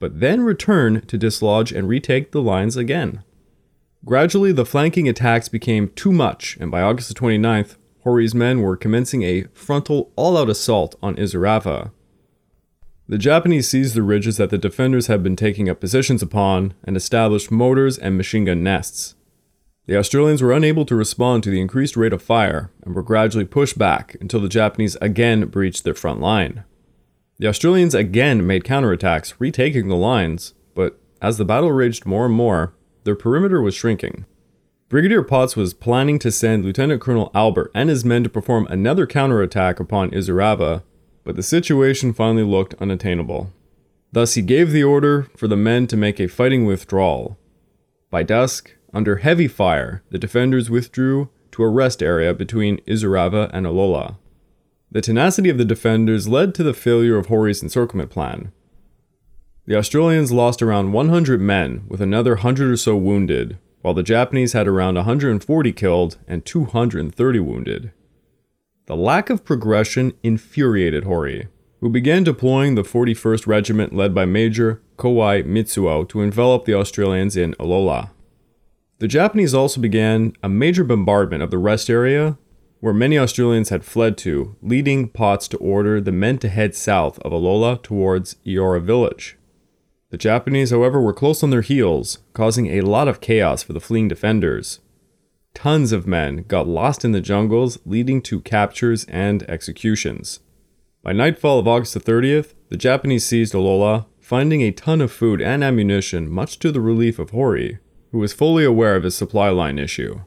but 0.00 0.18
then 0.18 0.40
return 0.40 1.02
to 1.02 1.16
dislodge 1.16 1.70
and 1.70 1.88
retake 1.88 2.32
the 2.32 2.42
lines 2.42 2.76
again. 2.76 3.22
Gradually, 4.04 4.50
the 4.50 4.66
flanking 4.66 5.08
attacks 5.08 5.48
became 5.48 5.90
too 5.90 6.10
much, 6.10 6.56
and 6.58 6.68
by 6.68 6.82
August 6.82 7.16
29th, 7.16 7.76
Hori's 8.00 8.34
men 8.34 8.60
were 8.60 8.76
commencing 8.76 9.22
a 9.22 9.44
frontal 9.52 10.10
all 10.16 10.36
out 10.36 10.50
assault 10.50 10.96
on 11.00 11.14
Isurava, 11.14 11.92
the 13.08 13.18
Japanese 13.18 13.68
seized 13.68 13.94
the 13.94 14.02
ridges 14.02 14.38
that 14.38 14.50
the 14.50 14.58
defenders 14.58 15.08
had 15.08 15.22
been 15.22 15.36
taking 15.36 15.68
up 15.68 15.80
positions 15.80 16.22
upon 16.22 16.74
and 16.84 16.96
established 16.96 17.50
mortars 17.50 17.98
and 17.98 18.16
machine 18.16 18.46
gun 18.46 18.62
nests. 18.62 19.14
The 19.86 19.98
Australians 19.98 20.40
were 20.40 20.52
unable 20.52 20.86
to 20.86 20.96
respond 20.96 21.42
to 21.42 21.50
the 21.50 21.60
increased 21.60 21.96
rate 21.96 22.14
of 22.14 22.22
fire 22.22 22.70
and 22.82 22.94
were 22.94 23.02
gradually 23.02 23.44
pushed 23.44 23.78
back 23.78 24.16
until 24.20 24.40
the 24.40 24.48
Japanese 24.48 24.96
again 25.02 25.46
breached 25.48 25.84
their 25.84 25.92
front 25.92 26.20
line. 26.20 26.64
The 27.38 27.48
Australians 27.48 27.94
again 27.94 28.46
made 28.46 28.64
counterattacks, 28.64 29.34
retaking 29.38 29.88
the 29.88 29.96
lines, 29.96 30.54
but 30.74 30.98
as 31.20 31.36
the 31.36 31.44
battle 31.44 31.72
raged 31.72 32.06
more 32.06 32.26
and 32.26 32.34
more, 32.34 32.74
their 33.04 33.16
perimeter 33.16 33.60
was 33.60 33.74
shrinking. 33.74 34.24
Brigadier 34.88 35.22
Potts 35.22 35.56
was 35.56 35.74
planning 35.74 36.18
to 36.20 36.30
send 36.30 36.64
Lieutenant 36.64 37.02
Colonel 37.02 37.30
Albert 37.34 37.70
and 37.74 37.90
his 37.90 38.04
men 38.04 38.22
to 38.22 38.30
perform 38.30 38.66
another 38.68 39.06
counterattack 39.06 39.80
upon 39.80 40.10
Isurava 40.12 40.82
but 41.24 41.36
the 41.36 41.42
situation 41.42 42.12
finally 42.12 42.44
looked 42.44 42.74
unattainable. 42.74 43.50
Thus, 44.12 44.34
he 44.34 44.42
gave 44.42 44.70
the 44.70 44.84
order 44.84 45.28
for 45.36 45.48
the 45.48 45.56
men 45.56 45.86
to 45.88 45.96
make 45.96 46.20
a 46.20 46.28
fighting 46.28 46.66
withdrawal. 46.66 47.36
By 48.10 48.22
dusk, 48.22 48.76
under 48.92 49.16
heavy 49.16 49.48
fire, 49.48 50.04
the 50.10 50.18
defenders 50.18 50.70
withdrew 50.70 51.30
to 51.50 51.62
a 51.64 51.68
rest 51.68 52.02
area 52.02 52.32
between 52.32 52.78
Isurava 52.86 53.50
and 53.52 53.66
Alola. 53.66 54.18
The 54.90 55.00
tenacity 55.00 55.50
of 55.50 55.58
the 55.58 55.64
defenders 55.64 56.28
led 56.28 56.54
to 56.54 56.62
the 56.62 56.74
failure 56.74 57.16
of 57.16 57.26
Hori's 57.26 57.62
encirclement 57.62 58.10
plan. 58.10 58.52
The 59.66 59.76
Australians 59.76 60.30
lost 60.30 60.62
around 60.62 60.92
100 60.92 61.40
men, 61.40 61.84
with 61.88 62.00
another 62.00 62.34
100 62.34 62.70
or 62.70 62.76
so 62.76 62.96
wounded, 62.96 63.58
while 63.80 63.94
the 63.94 64.02
Japanese 64.02 64.52
had 64.52 64.68
around 64.68 64.94
140 64.94 65.72
killed 65.72 66.18
and 66.28 66.44
230 66.44 67.40
wounded. 67.40 67.92
The 68.86 68.96
lack 68.96 69.30
of 69.30 69.46
progression 69.46 70.12
infuriated 70.22 71.04
Hori, 71.04 71.48
who 71.80 71.88
began 71.88 72.22
deploying 72.22 72.74
the 72.74 72.82
41st 72.82 73.46
Regiment 73.46 73.94
led 73.94 74.14
by 74.14 74.26
Major 74.26 74.82
Kowai 74.98 75.42
Mitsuo 75.42 76.06
to 76.10 76.20
envelop 76.20 76.66
the 76.66 76.74
Australians 76.74 77.34
in 77.34 77.54
Alola. 77.54 78.10
The 78.98 79.08
Japanese 79.08 79.54
also 79.54 79.80
began 79.80 80.34
a 80.42 80.50
major 80.50 80.84
bombardment 80.84 81.42
of 81.42 81.50
the 81.50 81.56
rest 81.56 81.88
area, 81.88 82.36
where 82.80 82.92
many 82.92 83.16
Australians 83.16 83.70
had 83.70 83.86
fled 83.86 84.18
to, 84.18 84.54
leading 84.60 85.08
Potts 85.08 85.48
to 85.48 85.56
order 85.56 85.98
the 85.98 86.12
men 86.12 86.36
to 86.38 86.50
head 86.50 86.74
south 86.74 87.18
of 87.20 87.32
Alola 87.32 87.82
towards 87.82 88.36
Eora 88.44 88.82
village. 88.82 89.38
The 90.10 90.18
Japanese, 90.18 90.70
however, 90.70 91.00
were 91.00 91.14
close 91.14 91.42
on 91.42 91.48
their 91.48 91.62
heels, 91.62 92.18
causing 92.34 92.66
a 92.66 92.82
lot 92.82 93.08
of 93.08 93.22
chaos 93.22 93.62
for 93.62 93.72
the 93.72 93.80
fleeing 93.80 94.08
defenders, 94.08 94.80
Tons 95.54 95.92
of 95.92 96.06
men 96.06 96.44
got 96.48 96.68
lost 96.68 97.04
in 97.04 97.12
the 97.12 97.20
jungles, 97.20 97.78
leading 97.86 98.20
to 98.22 98.40
captures 98.40 99.04
and 99.04 99.42
executions. 99.44 100.40
By 101.02 101.12
nightfall 101.12 101.58
of 101.58 101.68
August 101.68 101.96
30th, 101.96 102.54
the 102.68 102.76
Japanese 102.76 103.24
seized 103.24 103.54
Alola, 103.54 104.06
finding 104.20 104.62
a 104.62 104.72
ton 104.72 105.00
of 105.00 105.12
food 105.12 105.40
and 105.40 105.62
ammunition, 105.62 106.28
much 106.28 106.58
to 106.58 106.72
the 106.72 106.80
relief 106.80 107.18
of 107.18 107.30
Hori, 107.30 107.78
who 108.10 108.18
was 108.18 108.32
fully 108.32 108.64
aware 108.64 108.96
of 108.96 109.04
his 109.04 109.14
supply 109.14 109.48
line 109.48 109.78
issue. 109.78 110.20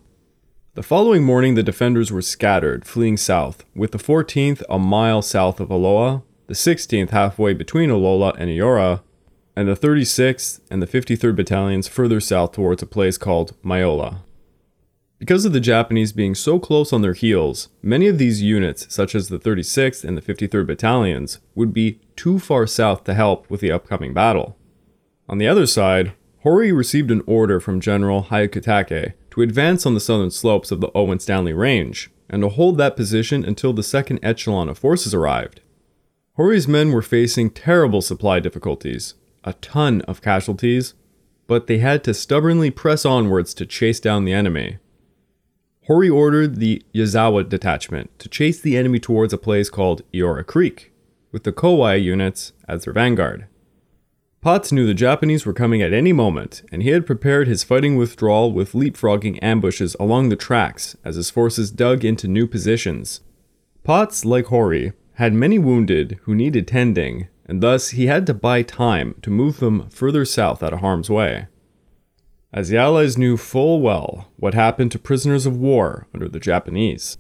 The 0.76 0.84
following 0.84 1.24
morning, 1.24 1.56
the 1.56 1.64
defenders 1.64 2.12
were 2.12 2.22
scattered, 2.22 2.86
fleeing 2.86 3.18
south, 3.18 3.66
with 3.76 3.92
the 3.92 3.98
14th 3.98 4.62
a 4.70 4.78
mile 4.78 5.22
south 5.22 5.60
of 5.60 5.70
Alola, 5.70 6.24
the 6.46 6.54
16th 6.54 7.10
halfway 7.10 7.54
between 7.54 7.90
Alola 7.90 8.36
and 8.38 8.50
Eora, 8.50 9.02
and 9.56 9.68
the 9.68 9.76
36th 9.76 10.62
and 10.70 10.82
the 10.82 10.88
53rd 10.88 11.36
battalions 11.36 11.88
further 11.88 12.20
south 12.20 12.52
towards 12.52 12.84
a 12.84 12.86
place 12.86 13.18
called 13.18 13.60
Myola. 13.64 14.20
Because 15.20 15.46
of 15.46 15.54
the 15.54 15.60
Japanese 15.60 16.12
being 16.12 16.36
so 16.36 16.60
close 16.60 16.94
on 16.94 17.02
their 17.02 17.14
heels, 17.14 17.70
many 17.82 18.08
of 18.08 18.20
these 18.20 18.44
units, 18.44 18.94
such 18.94 19.16
as 19.16 19.30
the 19.30 19.40
36th 19.40 20.04
and 20.04 20.16
the 20.16 20.22
53rd 20.22 20.68
Battalions, 20.68 21.40
would 21.56 21.74
be 21.74 22.00
too 22.16 22.38
far 22.38 22.68
south 22.68 23.04
to 23.06 23.16
help 23.16 23.50
with 23.50 23.62
the 23.62 23.72
upcoming 23.72 24.14
battle. 24.14 24.58
On 25.28 25.40
the 25.40 25.48
other 25.48 25.66
side, 25.66 26.14
Hori 26.42 26.72
received 26.72 27.10
an 27.10 27.24
order 27.26 27.60
from 27.60 27.82
General 27.82 28.26
Hyakutake 28.26 29.14
to 29.32 29.42
advance 29.42 29.88
on 29.88 29.96
the 29.96 30.00
southern 30.00 30.30
slopes 30.30 30.72
of 30.72 30.82
the 30.82 30.92
Owen 30.94 31.20
Stanley 31.20 31.54
Range 31.54 32.12
and 32.30 32.44
to 32.44 32.50
hold 32.50 32.78
that 32.78 32.96
position 32.96 33.44
until 33.44 33.74
the 33.74 33.84
second 33.84 34.20
echelon 34.22 34.70
of 34.70 34.78
forces 34.78 35.16
arrived. 35.16 35.62
Hori's 36.34 36.68
men 36.68 36.92
were 36.92 37.02
facing 37.02 37.50
terrible 37.50 38.04
supply 38.04 38.40
difficulties, 38.40 39.16
a 39.44 39.54
ton 39.54 40.02
of 40.02 40.22
casualties, 40.22 40.94
but 41.48 41.66
they 41.66 41.80
had 41.80 42.04
to 42.04 42.14
stubbornly 42.14 42.70
press 42.70 43.04
onwards 43.04 43.56
to 43.56 43.66
chase 43.66 44.00
down 44.00 44.24
the 44.24 44.34
enemy. 44.34 44.78
Hori 45.88 46.10
ordered 46.10 46.58
the 46.58 46.84
Yazawa 46.94 47.48
detachment 47.48 48.10
to 48.20 48.28
chase 48.28 48.60
the 48.60 48.76
enemy 48.76 49.00
towards 49.00 49.32
a 49.32 49.38
place 49.38 49.70
called 49.70 50.02
Eora 50.14 50.46
Creek, 50.46 50.92
with 51.32 51.46
the 51.46 51.54
Kowai 51.54 51.96
units 51.96 52.52
as 52.68 52.84
their 52.84 52.92
vanguard. 52.92 53.48
Potts 54.42 54.74
knew 54.74 54.86
the 54.86 54.94
Japanese 54.94 55.46
were 55.46 55.54
coming 55.54 55.82
at 55.82 55.94
any 55.94 56.12
moment, 56.12 56.62
and 56.74 56.84
he 56.84 56.90
had 56.90 57.06
prepared 57.06 57.48
his 57.48 57.64
fighting 57.64 57.96
withdrawal 57.96 58.52
with 58.52 58.74
leapfrogging 58.74 59.40
ambushes 59.42 59.96
along 59.98 60.28
the 60.28 60.36
tracks 60.36 60.98
as 61.06 61.16
his 61.16 61.30
forces 61.30 61.72
dug 61.72 62.04
into 62.04 62.28
new 62.28 62.48
positions. 62.48 63.22
Potts, 63.86 64.26
like 64.26 64.48
Hori, 64.48 64.92
had 65.14 65.32
many 65.34 65.58
wounded 65.58 66.20
who 66.24 66.36
needed 66.36 66.68
tending, 66.68 67.30
and 67.46 67.64
thus 67.64 67.92
he 67.92 68.08
had 68.08 68.28
to 68.28 68.34
buy 68.34 68.62
time 68.62 69.16
to 69.22 69.30
move 69.30 69.62
them 69.62 69.90
further 69.90 70.26
south 70.26 70.62
out 70.62 70.74
of 70.74 70.82
harm's 70.82 71.10
way 71.10 71.48
as 72.54 72.70
the 72.70 72.78
Allies 72.78 73.18
knew 73.18 73.38
full 73.38 73.82
well 73.82 74.32
what 74.38 74.54
happened 74.54 74.92
to 74.92 75.00
prisoners 75.00 75.46
of 75.46 75.58
war 75.58 76.08
under 76.14 76.28
the 76.28 76.40
Japanese. 76.40 77.18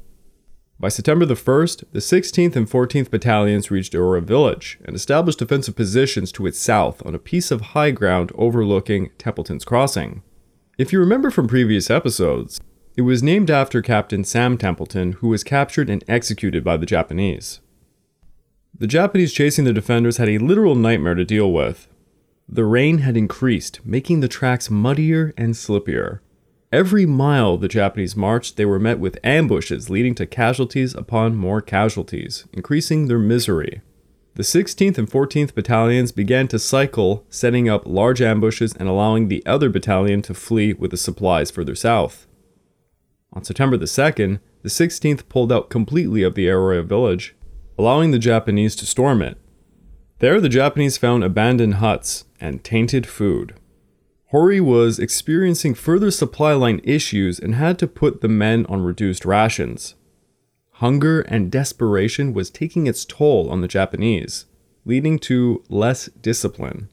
By 0.80 0.90
September 0.90 1.26
the 1.26 1.34
1st, 1.34 1.86
the 1.92 2.00
16th 2.00 2.56
and 2.56 2.70
14th 2.70 3.10
Battalions 3.10 3.72
reached 3.72 3.94
Eora 3.94 4.22
village 4.22 4.78
and 4.86 4.96
established 4.96 5.40
defensive 5.40 5.76
positions 5.76 6.32
to 6.34 6.46
its 6.46 6.60
south 6.60 7.04
on 7.06 7.16
a 7.16 7.20
piece 7.20 7.50
of 7.50 7.62
high 7.62 7.90
ground 7.90 8.32
overlooking 8.36 9.10
Templeton's 9.18 9.66
Crossing. 9.66 10.22
If 10.78 10.94
you 10.94 11.00
remember 11.00 11.32
from 11.32 11.48
previous 11.48 11.90
episodes, 11.90 12.62
it 12.96 13.02
was 13.02 13.24
named 13.24 13.50
after 13.50 13.82
Captain 13.82 14.24
Sam 14.24 14.58
Templeton, 14.58 15.14
who 15.14 15.30
was 15.30 15.44
captured 15.44 15.90
and 15.90 16.04
executed 16.08 16.64
by 16.64 16.78
the 16.78 16.86
Japanese. 16.86 17.60
The 18.78 18.88
Japanese 18.88 19.34
chasing 19.34 19.66
the 19.66 19.74
defenders 19.74 20.18
had 20.18 20.30
a 20.30 20.38
literal 20.38 20.76
nightmare 20.76 21.16
to 21.16 21.26
deal 21.26 21.52
with, 21.52 21.88
the 22.50 22.66
rain 22.66 23.00
had 23.00 23.18
increased, 23.18 23.82
making 23.84 24.22
the 24.22 24.28
tracks 24.28 24.70
muddier 24.70 25.34
and 25.38 25.54
slippier. 25.54 26.20
Every 26.72 27.06
mile 27.06 27.58
the 27.58 27.68
Japanese 27.68 28.16
marched, 28.16 28.56
they 28.56 28.66
were 28.66 28.80
met 28.80 29.00
with 29.00 29.20
ambushes 29.24 29.90
leading 29.90 30.16
to 30.16 30.26
casualties 30.26 30.94
upon 30.96 31.36
more 31.36 31.62
casualties, 31.62 32.46
increasing 32.54 33.08
their 33.08 33.20
misery. 33.20 33.82
The 34.36 34.44
16th 34.44 34.98
and 34.98 35.10
14th 35.10 35.56
battalions 35.56 36.12
began 36.12 36.48
to 36.50 36.60
cycle, 36.60 37.26
setting 37.30 37.68
up 37.68 37.88
large 37.88 38.22
ambushes 38.22 38.74
and 38.76 38.88
allowing 38.88 39.28
the 39.28 39.46
other 39.46 39.70
battalion 39.70 40.22
to 40.24 40.34
flee 40.34 40.74
with 40.74 40.92
the 40.92 40.98
supplies 40.98 41.52
further 41.52 41.76
south. 41.76 42.28
On 43.34 43.44
September 43.44 43.78
the 43.78 43.86
2nd, 43.86 44.40
the 44.62 44.70
16th 44.70 45.28
pulled 45.28 45.52
out 45.52 45.70
completely 45.70 46.24
of 46.24 46.36
the 46.36 46.48
Eora 46.48 46.86
village, 46.86 47.36
allowing 47.78 48.12
the 48.12 48.20
Japanese 48.20 48.76
to 48.76 48.86
storm 48.86 49.22
it. 49.22 49.38
There, 50.20 50.40
the 50.40 50.50
Japanese 50.50 50.98
found 50.98 51.24
abandoned 51.24 51.76
huts 51.76 52.26
and 52.40 52.64
tainted 52.64 53.06
food. 53.08 53.56
Hori 54.28 54.60
was 54.60 55.00
experiencing 55.00 55.74
further 55.74 56.12
supply 56.12 56.54
line 56.54 56.82
issues 56.84 57.40
and 57.40 57.56
had 57.56 57.80
to 57.80 57.88
put 57.88 58.22
the 58.22 58.28
men 58.28 58.66
on 58.68 58.82
reduced 58.82 59.24
rations. 59.24 59.96
Hunger 60.74 61.22
and 61.22 61.52
desperation 61.52 62.34
was 62.34 62.50
taking 62.50 62.88
its 62.88 63.06
toll 63.06 63.50
on 63.50 63.62
the 63.62 63.68
Japanese, 63.68 64.46
leading 64.86 65.18
to 65.20 65.64
less 65.70 66.08
discipline. 66.22 66.90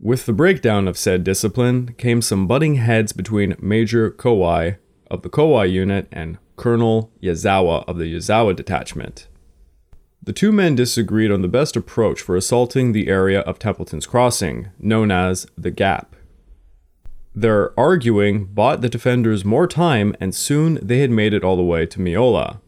With 0.00 0.26
the 0.26 0.32
breakdown 0.32 0.88
of 0.88 0.98
said 0.98 1.22
discipline 1.22 1.94
came 1.94 2.22
some 2.22 2.48
butting 2.48 2.76
heads 2.76 3.12
between 3.12 3.54
Major 3.60 4.10
Kowai 4.10 4.78
of 5.08 5.22
the 5.22 5.30
Kowai 5.30 5.70
unit 5.70 6.08
and 6.10 6.38
Colonel 6.56 7.12
Yazawa 7.22 7.84
of 7.86 7.98
the 7.98 8.12
Yazawa 8.12 8.56
detachment. 8.56 9.28
The 10.24 10.32
two 10.32 10.52
men 10.52 10.76
disagreed 10.76 11.32
on 11.32 11.42
the 11.42 11.48
best 11.48 11.74
approach 11.74 12.20
for 12.20 12.36
assaulting 12.36 12.92
the 12.92 13.08
area 13.08 13.40
of 13.40 13.58
Templeton's 13.58 14.06
Crossing, 14.06 14.68
known 14.78 15.10
as 15.10 15.48
the 15.58 15.72
Gap. 15.72 16.14
Their 17.34 17.78
arguing 17.78 18.44
bought 18.44 18.82
the 18.82 18.88
defenders 18.88 19.44
more 19.44 19.66
time, 19.66 20.14
and 20.20 20.32
soon 20.32 20.78
they 20.80 21.00
had 21.00 21.10
made 21.10 21.34
it 21.34 21.42
all 21.42 21.56
the 21.56 21.62
way 21.62 21.86
to 21.86 21.98
Myola. 21.98 22.60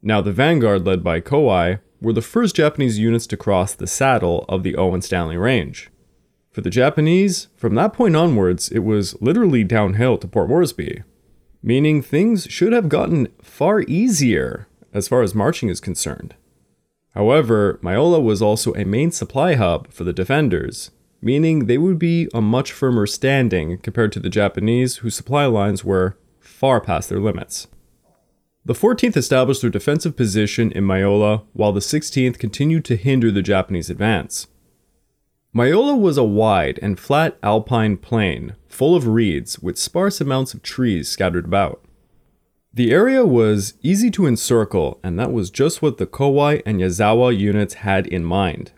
Now, 0.00 0.22
the 0.22 0.32
vanguard, 0.32 0.86
led 0.86 1.04
by 1.04 1.20
Kowai, 1.20 1.80
were 2.00 2.14
the 2.14 2.22
first 2.22 2.56
Japanese 2.56 2.98
units 2.98 3.26
to 3.26 3.36
cross 3.36 3.74
the 3.74 3.86
saddle 3.86 4.46
of 4.48 4.62
the 4.62 4.74
Owen 4.76 5.02
Stanley 5.02 5.36
Range. 5.36 5.90
For 6.50 6.62
the 6.62 6.70
Japanese, 6.70 7.48
from 7.56 7.74
that 7.74 7.92
point 7.92 8.16
onwards, 8.16 8.70
it 8.70 8.78
was 8.78 9.20
literally 9.20 9.64
downhill 9.64 10.16
to 10.16 10.26
Port 10.26 10.48
Moresby, 10.48 11.02
meaning 11.62 12.00
things 12.00 12.46
should 12.48 12.72
have 12.72 12.88
gotten 12.88 13.28
far 13.42 13.82
easier 13.82 14.66
as 14.94 15.08
far 15.08 15.20
as 15.20 15.34
marching 15.34 15.68
is 15.68 15.80
concerned. 15.80 16.34
However, 17.14 17.78
Myola 17.82 18.22
was 18.22 18.40
also 18.40 18.72
a 18.74 18.84
main 18.84 19.10
supply 19.10 19.54
hub 19.54 19.92
for 19.92 20.04
the 20.04 20.12
defenders, 20.12 20.90
meaning 21.20 21.66
they 21.66 21.78
would 21.78 21.98
be 21.98 22.28
a 22.32 22.40
much 22.40 22.72
firmer 22.72 23.06
standing 23.06 23.78
compared 23.78 24.12
to 24.12 24.20
the 24.20 24.30
Japanese, 24.30 24.96
whose 24.96 25.16
supply 25.16 25.46
lines 25.46 25.84
were 25.84 26.16
far 26.38 26.80
past 26.80 27.08
their 27.08 27.20
limits. 27.20 27.66
The 28.64 28.74
14th 28.74 29.16
established 29.16 29.62
their 29.62 29.70
defensive 29.70 30.16
position 30.16 30.70
in 30.72 30.84
Myola, 30.84 31.42
while 31.52 31.72
the 31.72 31.80
16th 31.80 32.38
continued 32.38 32.84
to 32.84 32.96
hinder 32.96 33.30
the 33.30 33.42
Japanese 33.42 33.90
advance. 33.90 34.46
Myola 35.54 35.98
was 35.98 36.16
a 36.16 36.22
wide 36.22 36.78
and 36.80 37.00
flat 37.00 37.36
alpine 37.42 37.96
plain, 37.96 38.54
full 38.68 38.94
of 38.94 39.08
reeds, 39.08 39.58
with 39.58 39.78
sparse 39.78 40.20
amounts 40.20 40.54
of 40.54 40.62
trees 40.62 41.08
scattered 41.08 41.46
about. 41.46 41.82
The 42.72 42.92
area 42.92 43.26
was 43.26 43.74
easy 43.82 44.12
to 44.12 44.26
encircle, 44.26 45.00
and 45.02 45.18
that 45.18 45.32
was 45.32 45.50
just 45.50 45.82
what 45.82 45.98
the 45.98 46.06
Kowai 46.06 46.62
and 46.64 46.80
Yazawa 46.80 47.36
units 47.36 47.74
had 47.74 48.06
in 48.06 48.24
mind. 48.24 48.70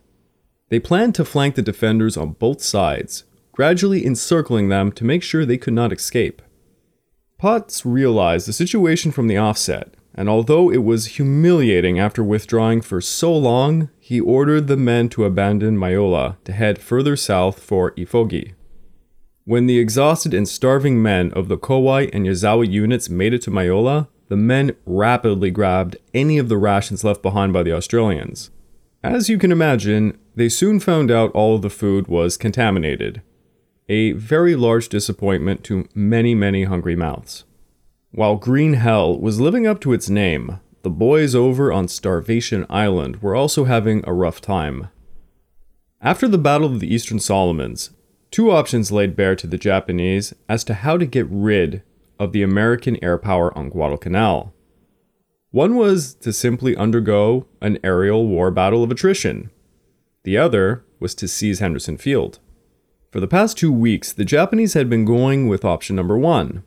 They 0.70 0.81
planned 0.81 1.14
to 1.16 1.26
flank 1.26 1.57
the 1.57 1.62
defenders 1.62 2.16
on 2.16 2.33
both 2.33 2.62
sides, 2.62 3.24
gradually 3.52 4.07
encircling 4.07 4.70
them 4.70 4.92
to 4.92 5.05
make 5.05 5.22
sure 5.22 5.44
they 5.44 5.59
could 5.59 5.74
not 5.74 5.92
escape. 5.92 6.40
Potts 7.37 7.85
realized 7.85 8.48
the 8.48 8.55
situation 8.55 9.12
from 9.12 9.28
the 9.28 9.37
offset, 9.37 9.92
and 10.14 10.26
although 10.26 10.70
it 10.70 10.85
was 10.85 11.18
humiliating 11.18 11.98
after 11.98 12.24
withdrawing 12.24 12.81
for 12.81 13.02
so 13.02 13.37
long, 13.37 13.90
he 14.00 14.18
ordered 14.18 14.68
the 14.68 14.76
men 14.78 15.11
to 15.11 15.26
abandon 15.26 15.76
Myola 15.76 16.37
to 16.44 16.52
head 16.52 16.78
further 16.78 17.14
south 17.14 17.62
for 17.62 17.90
Efogi. 17.92 18.55
When 19.44 19.66
the 19.66 19.78
exhausted 19.78 20.33
and 20.35 20.48
starving 20.48 21.02
men 21.02 21.33
of 21.33 21.48
the 21.48 21.59
Kowai 21.59 22.09
and 22.12 22.26
Yazawa 22.26 22.70
units 22.70 23.09
made 23.09 23.35
it 23.35 23.42
to 23.42 23.50
Myola, 23.50 24.07
the 24.28 24.37
men 24.37 24.76
rapidly 24.87 25.50
grabbed 25.50 25.96
any 26.14 26.38
of 26.38 26.48
the 26.48 26.57
rations 26.57 27.02
left 27.02 27.22
behind 27.22 27.52
by 27.52 27.64
the 27.64 27.72
Australians. 27.72 28.50
As 29.02 29.28
you 29.28 29.38
can 29.38 29.50
imagine, 29.50 30.16
they 30.37 30.48
soon 30.48 30.78
found 30.78 31.11
out 31.11 31.33
all 31.33 31.57
of 31.57 31.62
the 31.62 31.70
food 31.70 32.07
was 32.07 32.37
contaminated. 32.37 33.20
A 33.88 34.12
very 34.12 34.55
large 34.55 34.88
disappointment 34.88 35.64
to 35.64 35.88
many, 35.92 36.37
many 36.37 36.64
hungry 36.64 36.94
mouths. 36.94 37.44
While 38.12 38.37
Green 38.37 38.74
Hell 38.74 39.18
was 39.18 39.40
living 39.40 39.66
up 39.66 39.81
to 39.81 39.92
its 39.92 40.09
name, 40.09 40.61
the 40.83 40.90
boys 40.90 41.35
over 41.35 41.72
on 41.72 41.88
Starvation 41.88 42.64
Island 42.70 43.20
were 43.22 43.35
also 43.35 43.64
having 43.64 44.05
a 44.07 44.12
rough 44.12 44.40
time. 44.40 44.88
After 46.00 46.28
the 46.28 46.38
Battle 46.38 46.72
of 46.72 46.78
the 46.78 46.92
Eastern 46.92 47.18
Solomons, 47.18 47.90
Two 48.33 48.51
options 48.51 48.90
laid 48.90 49.14
bare 49.14 49.37
to 49.37 49.47
the 49.47 49.59
Japanese 49.59 50.33
as 50.49 50.64
to 50.64 50.73
how 50.73 50.97
to 50.97 51.05
get 51.05 51.27
rid 51.29 51.83
of 52.18 52.33
the 52.33 52.42
American 52.42 52.97
air 53.05 53.18
power 53.18 53.57
on 53.57 53.68
Guadalcanal. 53.68 54.55
One 55.51 55.77
was 55.77 56.14
to 56.14 56.33
simply 56.33 56.75
undergo 56.75 57.47
an 57.61 57.79
aerial 57.85 58.27
war 58.27 58.51
battle 58.51 58.83
of 58.83 58.90
attrition. 58.90 59.51
The 60.25 60.38
other 60.38 60.83
was 60.99 61.14
to 61.16 61.29
seize 61.29 61.59
Henderson 61.59 61.99
Field. 61.99 62.38
For 63.11 63.21
the 63.21 63.29
past 63.29 63.59
two 63.59 63.71
weeks, 63.71 64.14
the 64.14 64.25
Japanese 64.25 64.73
had 64.73 64.88
been 64.88 65.05
going 65.05 65.47
with 65.47 65.62
option 65.62 65.95
number 65.95 66.16
one, 66.16 66.64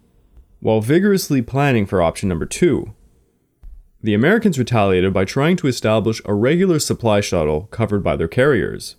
while 0.59 0.81
vigorously 0.81 1.41
planning 1.41 1.87
for 1.87 1.99
option 1.99 2.29
number 2.29 2.45
two. 2.45 2.93
The 4.03 4.13
Americans 4.13 4.59
retaliated 4.59 5.13
by 5.13 5.25
trying 5.25 5.57
to 5.57 5.67
establish 5.67 6.21
a 6.25 6.35
regular 6.35 6.77
supply 6.77 7.21
shuttle 7.21 7.61
covered 7.71 8.03
by 8.03 8.17
their 8.17 8.27
carriers. 8.27 8.97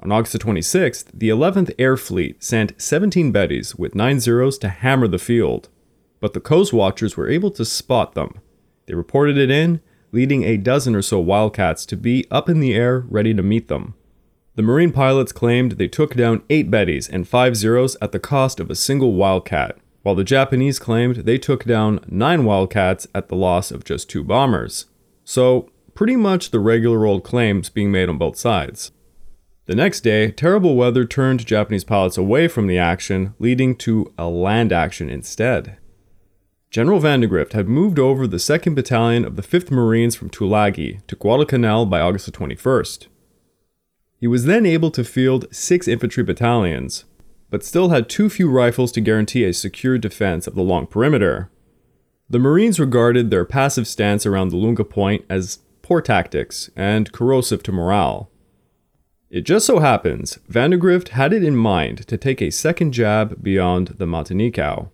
On 0.00 0.12
August 0.12 0.36
26th, 0.36 1.06
the 1.14 1.28
11th 1.28 1.72
Air 1.78 1.96
Fleet 1.96 2.42
sent 2.42 2.80
17 2.80 3.32
Bettys 3.32 3.78
with 3.78 3.94
9 3.94 4.20
Zeros 4.20 4.58
to 4.58 4.68
hammer 4.68 5.08
the 5.08 5.18
field, 5.18 5.68
but 6.20 6.32
the 6.32 6.40
Coast 6.40 6.72
Watchers 6.72 7.16
were 7.16 7.28
able 7.28 7.50
to 7.52 7.64
spot 7.64 8.14
them. 8.14 8.40
They 8.86 8.94
reported 8.94 9.38
it 9.38 9.50
in, 9.50 9.80
leading 10.12 10.44
a 10.44 10.56
dozen 10.56 10.94
or 10.94 11.02
so 11.02 11.20
Wildcats 11.20 11.86
to 11.86 11.96
be 11.96 12.26
up 12.30 12.48
in 12.48 12.60
the 12.60 12.74
air 12.74 13.04
ready 13.08 13.34
to 13.34 13.42
meet 13.42 13.68
them. 13.68 13.94
The 14.56 14.62
Marine 14.62 14.92
pilots 14.92 15.32
claimed 15.32 15.72
they 15.72 15.88
took 15.88 16.14
down 16.14 16.42
8 16.48 16.70
Bettys 16.70 17.08
and 17.08 17.26
5 17.26 17.56
Zeros 17.56 17.96
at 18.00 18.12
the 18.12 18.20
cost 18.20 18.60
of 18.60 18.70
a 18.70 18.76
single 18.76 19.14
Wildcat, 19.14 19.76
while 20.02 20.14
the 20.14 20.22
Japanese 20.22 20.78
claimed 20.78 21.16
they 21.16 21.38
took 21.38 21.64
down 21.64 22.04
nine 22.06 22.44
Wildcats 22.44 23.06
at 23.14 23.28
the 23.28 23.36
loss 23.36 23.70
of 23.70 23.84
just 23.84 24.08
two 24.10 24.22
bombers. 24.22 24.86
So, 25.24 25.70
pretty 25.94 26.14
much 26.14 26.50
the 26.50 26.60
regular 26.60 27.06
old 27.06 27.24
claims 27.24 27.70
being 27.70 27.90
made 27.90 28.08
on 28.08 28.18
both 28.18 28.36
sides. 28.36 28.92
The 29.66 29.74
next 29.74 30.00
day, 30.00 30.30
terrible 30.30 30.76
weather 30.76 31.06
turned 31.06 31.46
Japanese 31.46 31.84
pilots 31.84 32.18
away 32.18 32.48
from 32.48 32.66
the 32.66 32.76
action, 32.76 33.34
leading 33.38 33.76
to 33.76 34.12
a 34.18 34.28
land 34.28 34.72
action 34.72 35.08
instead. 35.08 35.78
General 36.70 37.00
Vandegrift 37.00 37.54
had 37.54 37.68
moved 37.68 37.98
over 37.98 38.26
the 38.26 38.36
2nd 38.36 38.74
Battalion 38.74 39.24
of 39.24 39.36
the 39.36 39.42
5th 39.42 39.70
Marines 39.70 40.16
from 40.16 40.28
Tulagi 40.28 41.06
to 41.06 41.16
Guadalcanal 41.16 41.86
by 41.86 42.00
August 42.00 42.30
21st. 42.30 43.06
He 44.18 44.26
was 44.26 44.44
then 44.44 44.66
able 44.66 44.90
to 44.90 45.04
field 45.04 45.46
six 45.50 45.88
infantry 45.88 46.22
battalions, 46.22 47.04
but 47.48 47.64
still 47.64 47.88
had 47.88 48.08
too 48.08 48.28
few 48.28 48.50
rifles 48.50 48.92
to 48.92 49.00
guarantee 49.00 49.44
a 49.44 49.54
secure 49.54 49.96
defense 49.96 50.46
of 50.46 50.54
the 50.54 50.62
long 50.62 50.86
perimeter. 50.86 51.50
The 52.28 52.38
Marines 52.38 52.80
regarded 52.80 53.30
their 53.30 53.44
passive 53.44 53.86
stance 53.86 54.26
around 54.26 54.48
the 54.48 54.56
Lunga 54.56 54.84
Point 54.84 55.24
as 55.30 55.60
poor 55.80 56.02
tactics 56.02 56.70
and 56.74 57.12
corrosive 57.12 57.62
to 57.62 57.72
morale. 57.72 58.30
It 59.34 59.42
just 59.42 59.66
so 59.66 59.80
happens 59.80 60.38
Vandegrift 60.46 61.08
had 61.08 61.32
it 61.32 61.42
in 61.42 61.56
mind 61.56 62.06
to 62.06 62.16
take 62.16 62.40
a 62.40 62.50
second 62.50 62.92
jab 62.92 63.42
beyond 63.42 63.96
the 63.98 64.06
Matanikau, 64.06 64.90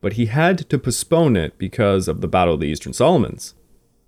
but 0.00 0.14
he 0.14 0.26
had 0.26 0.66
to 0.70 0.78
postpone 0.78 1.36
it 1.36 1.58
because 1.58 2.08
of 2.08 2.22
the 2.22 2.26
Battle 2.26 2.54
of 2.54 2.60
the 2.60 2.68
Eastern 2.68 2.94
Solomons. 2.94 3.52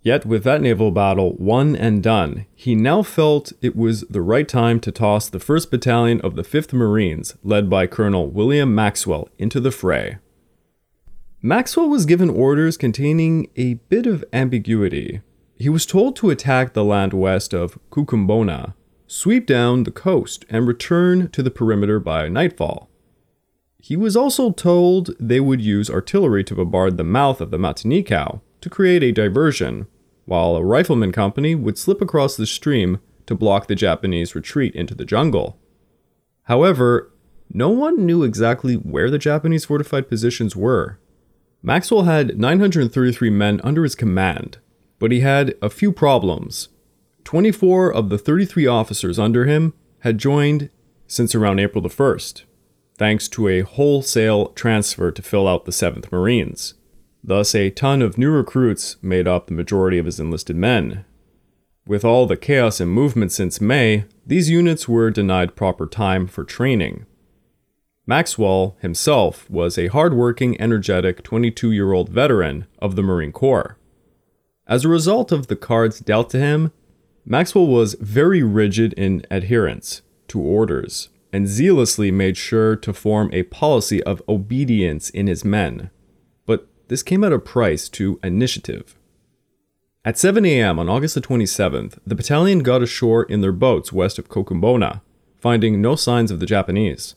Yet, 0.00 0.24
with 0.24 0.42
that 0.44 0.62
naval 0.62 0.90
battle 0.90 1.34
won 1.34 1.76
and 1.76 2.02
done, 2.02 2.46
he 2.54 2.74
now 2.74 3.02
felt 3.02 3.52
it 3.60 3.76
was 3.76 4.06
the 4.08 4.22
right 4.22 4.48
time 4.48 4.80
to 4.80 4.90
toss 4.90 5.28
the 5.28 5.38
1st 5.38 5.70
Battalion 5.70 6.20
of 6.22 6.34
the 6.34 6.44
5th 6.44 6.72
Marines, 6.72 7.36
led 7.42 7.68
by 7.68 7.86
Colonel 7.86 8.26
William 8.26 8.74
Maxwell, 8.74 9.28
into 9.36 9.60
the 9.60 9.70
fray. 9.70 10.16
Maxwell 11.42 11.90
was 11.90 12.06
given 12.06 12.30
orders 12.30 12.78
containing 12.78 13.50
a 13.56 13.74
bit 13.90 14.06
of 14.06 14.24
ambiguity. 14.32 15.20
He 15.58 15.68
was 15.68 15.84
told 15.84 16.16
to 16.16 16.30
attack 16.30 16.72
the 16.72 16.84
land 16.84 17.12
west 17.12 17.52
of 17.52 17.78
Kokumbona, 17.90 18.72
sweep 19.06 19.46
down 19.46 19.84
the 19.84 19.90
coast, 19.90 20.44
and 20.48 20.66
return 20.66 21.28
to 21.30 21.42
the 21.42 21.50
perimeter 21.50 22.00
by 22.00 22.28
nightfall. 22.28 22.88
He 23.78 23.96
was 23.96 24.16
also 24.16 24.50
told 24.50 25.14
they 25.20 25.40
would 25.40 25.60
use 25.60 25.90
artillery 25.90 26.42
to 26.44 26.54
bombard 26.54 26.96
the 26.96 27.04
mouth 27.04 27.40
of 27.40 27.50
the 27.50 27.58
Matanikau 27.58 28.40
to 28.62 28.70
create 28.70 29.02
a 29.02 29.12
diversion, 29.12 29.86
while 30.24 30.56
a 30.56 30.64
rifleman 30.64 31.12
company 31.12 31.54
would 31.54 31.76
slip 31.76 32.00
across 32.00 32.36
the 32.36 32.46
stream 32.46 32.98
to 33.26 33.34
block 33.34 33.66
the 33.66 33.74
Japanese 33.74 34.34
retreat 34.34 34.74
into 34.74 34.94
the 34.94 35.04
jungle. 35.04 35.58
However, 36.44 37.12
no 37.52 37.68
one 37.68 38.06
knew 38.06 38.22
exactly 38.22 38.74
where 38.74 39.10
the 39.10 39.18
Japanese 39.18 39.66
fortified 39.66 40.08
positions 40.08 40.56
were. 40.56 40.98
Maxwell 41.62 42.02
had 42.02 42.38
933 42.38 43.30
men 43.30 43.60
under 43.62 43.82
his 43.82 43.94
command, 43.94 44.58
but 44.98 45.12
he 45.12 45.20
had 45.20 45.54
a 45.60 45.70
few 45.70 45.92
problems 45.92 46.68
24 47.24 47.92
of 47.92 48.08
the 48.10 48.18
33 48.18 48.66
officers 48.66 49.18
under 49.18 49.46
him 49.46 49.74
had 50.00 50.18
joined 50.18 50.70
since 51.06 51.34
around 51.34 51.58
April 51.58 51.82
the 51.82 51.88
1st, 51.88 52.44
thanks 52.96 53.28
to 53.28 53.48
a 53.48 53.60
wholesale 53.62 54.48
transfer 54.48 55.10
to 55.10 55.22
fill 55.22 55.48
out 55.48 55.64
the 55.64 55.72
7th 55.72 56.10
Marines. 56.12 56.74
Thus, 57.22 57.54
a 57.54 57.70
ton 57.70 58.02
of 58.02 58.18
new 58.18 58.30
recruits 58.30 58.96
made 59.02 59.26
up 59.26 59.46
the 59.46 59.54
majority 59.54 59.98
of 59.98 60.06
his 60.06 60.20
enlisted 60.20 60.56
men. 60.56 61.04
With 61.86 62.04
all 62.04 62.26
the 62.26 62.36
chaos 62.36 62.80
and 62.80 62.90
movement 62.90 63.32
since 63.32 63.60
May, 63.60 64.04
these 64.26 64.50
units 64.50 64.88
were 64.88 65.10
denied 65.10 65.56
proper 65.56 65.86
time 65.86 66.26
for 66.26 66.44
training. 66.44 67.06
Maxwell 68.06 68.76
himself 68.80 69.48
was 69.48 69.78
a 69.78 69.88
hardworking, 69.88 70.60
energetic 70.60 71.22
22 71.22 71.72
year 71.72 71.92
old 71.92 72.10
veteran 72.10 72.66
of 72.78 72.96
the 72.96 73.02
Marine 73.02 73.32
Corps. 73.32 73.78
As 74.66 74.84
a 74.84 74.88
result 74.88 75.32
of 75.32 75.46
the 75.46 75.56
cards 75.56 76.00
dealt 76.00 76.30
to 76.30 76.38
him, 76.38 76.72
Maxwell 77.26 77.66
was 77.66 77.94
very 78.00 78.42
rigid 78.42 78.92
in 78.94 79.24
adherence 79.30 80.02
to 80.28 80.38
orders 80.38 81.08
and 81.32 81.48
zealously 81.48 82.10
made 82.10 82.36
sure 82.36 82.76
to 82.76 82.92
form 82.92 83.30
a 83.32 83.44
policy 83.44 84.02
of 84.04 84.22
obedience 84.28 85.08
in 85.10 85.26
his 85.26 85.44
men. 85.44 85.90
But 86.44 86.68
this 86.88 87.02
came 87.02 87.24
at 87.24 87.32
a 87.32 87.38
price 87.38 87.88
to 87.90 88.20
initiative. 88.22 88.94
At 90.04 90.18
7 90.18 90.44
a.m. 90.44 90.78
on 90.78 90.90
August 90.90 91.14
the 91.14 91.22
27th, 91.22 91.98
the 92.06 92.14
battalion 92.14 92.58
got 92.58 92.82
ashore 92.82 93.22
in 93.24 93.40
their 93.40 93.52
boats 93.52 93.90
west 93.90 94.18
of 94.18 94.28
Kokumbona, 94.28 95.00
finding 95.38 95.80
no 95.80 95.96
signs 95.96 96.30
of 96.30 96.40
the 96.40 96.46
Japanese. 96.46 97.14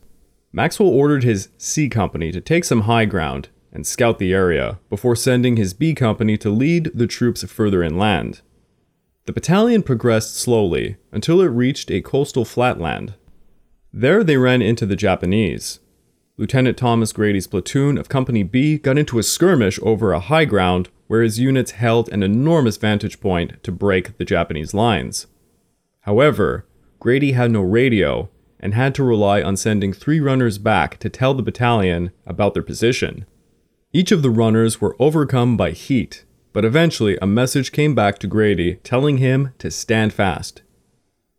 Maxwell 0.53 0.87
ordered 0.87 1.25
his 1.25 1.49
C 1.57 1.89
Company 1.89 2.31
to 2.31 2.39
take 2.39 2.63
some 2.63 2.81
high 2.81 3.05
ground 3.05 3.49
and 3.73 3.85
scout 3.85 4.19
the 4.19 4.33
area 4.33 4.79
before 4.89 5.17
sending 5.17 5.57
his 5.57 5.73
B 5.73 5.93
Company 5.93 6.37
to 6.37 6.49
lead 6.49 6.91
the 6.95 7.07
troops 7.07 7.43
further 7.43 7.83
inland. 7.83 8.41
The 9.27 9.33
battalion 9.33 9.83
progressed 9.83 10.37
slowly 10.37 10.95
until 11.11 11.41
it 11.41 11.47
reached 11.47 11.91
a 11.91 12.01
coastal 12.01 12.45
flatland. 12.45 13.15
There 13.91 14.23
they 14.23 14.37
ran 14.37 14.61
into 14.61 14.85
the 14.85 14.95
Japanese. 14.95 15.81
Lieutenant 16.37 16.77
Thomas 16.77 17.11
Grady's 17.11 17.45
platoon 17.45 17.97
of 17.97 18.07
Company 18.07 18.43
B 18.43 18.77
got 18.77 18.97
into 18.97 19.19
a 19.19 19.23
skirmish 19.23 19.79
over 19.83 20.13
a 20.13 20.21
high 20.21 20.45
ground 20.45 20.87
where 21.07 21.23
his 21.23 21.39
units 21.39 21.71
held 21.71 22.07
an 22.07 22.23
enormous 22.23 22.77
vantage 22.77 23.19
point 23.19 23.61
to 23.63 23.71
break 23.71 24.17
the 24.17 24.23
Japanese 24.23 24.73
lines. 24.73 25.27
However, 26.01 26.65
Grady 27.01 27.33
had 27.33 27.51
no 27.51 27.61
radio 27.61 28.29
and 28.61 28.75
had 28.75 28.95
to 28.95 29.03
rely 29.03 29.41
on 29.41 29.57
sending 29.57 29.91
three 29.91 30.21
runners 30.21 30.57
back 30.57 30.99
to 30.99 31.09
tell 31.09 31.33
the 31.33 31.43
battalion 31.43 32.11
about 32.25 32.53
their 32.53 32.63
position. 32.63 33.25
Each 33.91 34.13
of 34.13 34.21
the 34.21 34.29
runners 34.29 34.79
were 34.79 34.95
overcome 34.99 35.57
by 35.57 35.71
heat 35.71 36.23
but 36.57 36.65
eventually 36.65 37.19
a 37.21 37.27
message 37.27 37.71
came 37.71 37.93
back 37.93 38.17
to 38.17 38.25
Grady 38.25 38.77
telling 38.77 39.17
him 39.17 39.53
to 39.59 39.69
stand 39.69 40.11
fast. 40.11 40.63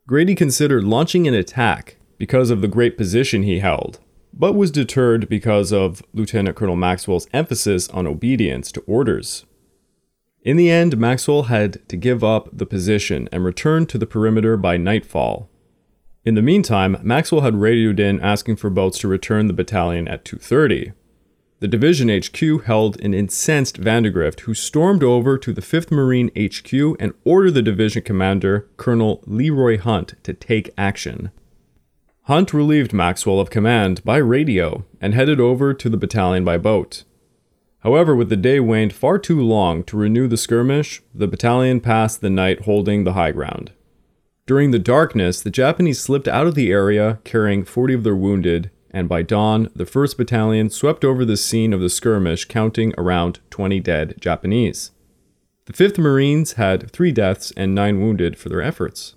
Grady 0.07 0.37
considered 0.37 0.85
launching 0.85 1.27
an 1.27 1.35
attack 1.35 1.97
because 2.19 2.51
of 2.51 2.61
the 2.61 2.69
great 2.69 2.97
position 2.97 3.43
he 3.43 3.59
held, 3.59 3.99
but 4.33 4.53
was 4.53 4.71
deterred 4.71 5.29
because 5.29 5.73
of 5.73 6.05
Lieutenant 6.15 6.55
Colonel 6.55 6.77
Maxwell's 6.77 7.27
emphasis 7.33 7.89
on 7.89 8.07
obedience 8.07 8.71
to 8.71 8.81
orders. 8.83 9.45
In 10.43 10.57
the 10.57 10.71
end, 10.71 10.97
Maxwell 10.97 11.43
had 11.49 11.89
to 11.89 11.97
give 11.97 12.23
up 12.23 12.57
the 12.57 12.65
position 12.65 13.29
and 13.33 13.45
return 13.45 13.87
to 13.87 13.99
the 13.99 14.07
perimeter 14.07 14.57
by 14.57 14.77
nightfall. 14.77 15.51
In 16.25 16.37
the 16.37 16.43
meantime, 16.43 16.97
Maxwell 17.03 17.41
had 17.41 17.57
radioed 17.57 17.99
in 17.99 18.21
asking 18.21 18.55
for 18.55 18.71
boats 18.71 19.01
to 19.01 19.09
return 19.09 19.49
the 19.49 19.53
battalion 19.53 20.07
at 20.07 20.25
2:30. 20.25 20.93
The 21.61 21.69
division 21.69 22.09
HQ 22.09 22.65
held 22.67 23.01
an 23.01 23.15
incensed 23.15 23.79
Vandegrift 23.79 24.41
who 24.41 24.55
stormed 24.55 25.03
over 25.03 25.37
to 25.39 25.53
the 25.53 25.61
5th 25.61 25.91
Marine 25.91 26.31
HQ 26.39 26.97
and 27.01 27.15
ordered 27.25 27.55
the 27.55 27.63
division 27.63 28.03
commander, 28.03 28.69
Colonel 28.77 29.25
Leroy 29.27 29.77
Hunt, 29.77 30.15
to 30.23 30.33
take 30.33 30.71
action. 30.79 31.33
Hunt 32.23 32.55
relieved 32.55 32.93
Maxwell 32.93 33.41
of 33.41 33.51
command 33.51 34.05
by 34.05 34.19
radio 34.19 34.85
and 35.01 35.15
headed 35.15 35.41
over 35.41 35.75
to 35.75 35.89
the 35.89 35.97
battalion 35.97 36.45
by 36.45 36.59
boat. 36.59 37.03
However, 37.81 38.15
with 38.15 38.29
the 38.29 38.37
day 38.37 38.61
waned 38.61 38.93
far 38.93 39.19
too 39.19 39.41
long 39.41 39.83
to 39.85 39.97
renew 39.97 40.29
the 40.29 40.37
skirmish, 40.37 41.03
the 41.13 41.27
battalion 41.27 41.81
passed 41.81 42.21
the 42.21 42.31
night 42.31 42.67
holding 42.67 43.03
the 43.03 43.15
high 43.15 43.33
ground. 43.33 43.73
During 44.47 44.71
the 44.71 44.79
darkness, 44.79 45.43
the 45.43 45.51
Japanese 45.51 46.01
slipped 46.01 46.29
out 46.29 46.47
of 46.47 46.55
the 46.55 46.71
area 46.71 47.19
carrying 47.25 47.65
40 47.65 47.95
of 47.95 48.05
their 48.05 48.17
wounded 48.17 48.71
and 48.91 49.09
by 49.09 49.23
dawn, 49.23 49.69
the 49.75 49.85
1st 49.85 50.17
Battalion 50.17 50.71
swept 50.71 51.05
over 51.05 51.25
the 51.25 51.37
scene 51.37 51.73
of 51.73 51.81
the 51.81 51.91
skirmish, 51.91 52.47
counting 52.47 52.95
around 52.97 53.41
20 53.51 53.81
dead 53.81 54.15
Japanese. 54.21 54.93
The 55.67 55.73
5th 55.73 55.99
Marines 55.99 56.55
had 56.55 56.91
3 56.91 57.13
deaths 57.13 57.53
and 57.57 57.75
9 57.75 58.01
wounded 58.01 58.39
for 58.39 58.49
their 58.49 58.63
efforts. 58.63 59.15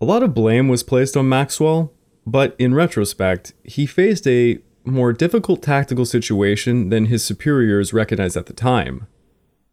A 0.00 0.04
lot 0.04 0.22
of 0.22 0.34
blame 0.34 0.68
was 0.68 0.82
placed 0.82 1.16
on 1.16 1.28
Maxwell, 1.28 1.92
but 2.26 2.54
in 2.58 2.74
retrospect, 2.74 3.52
he 3.64 3.86
faced 3.86 4.26
a 4.26 4.58
more 4.84 5.12
difficult 5.12 5.62
tactical 5.62 6.04
situation 6.04 6.90
than 6.90 7.06
his 7.06 7.24
superiors 7.24 7.92
recognized 7.92 8.36
at 8.36 8.46
the 8.46 8.52
time. 8.52 9.06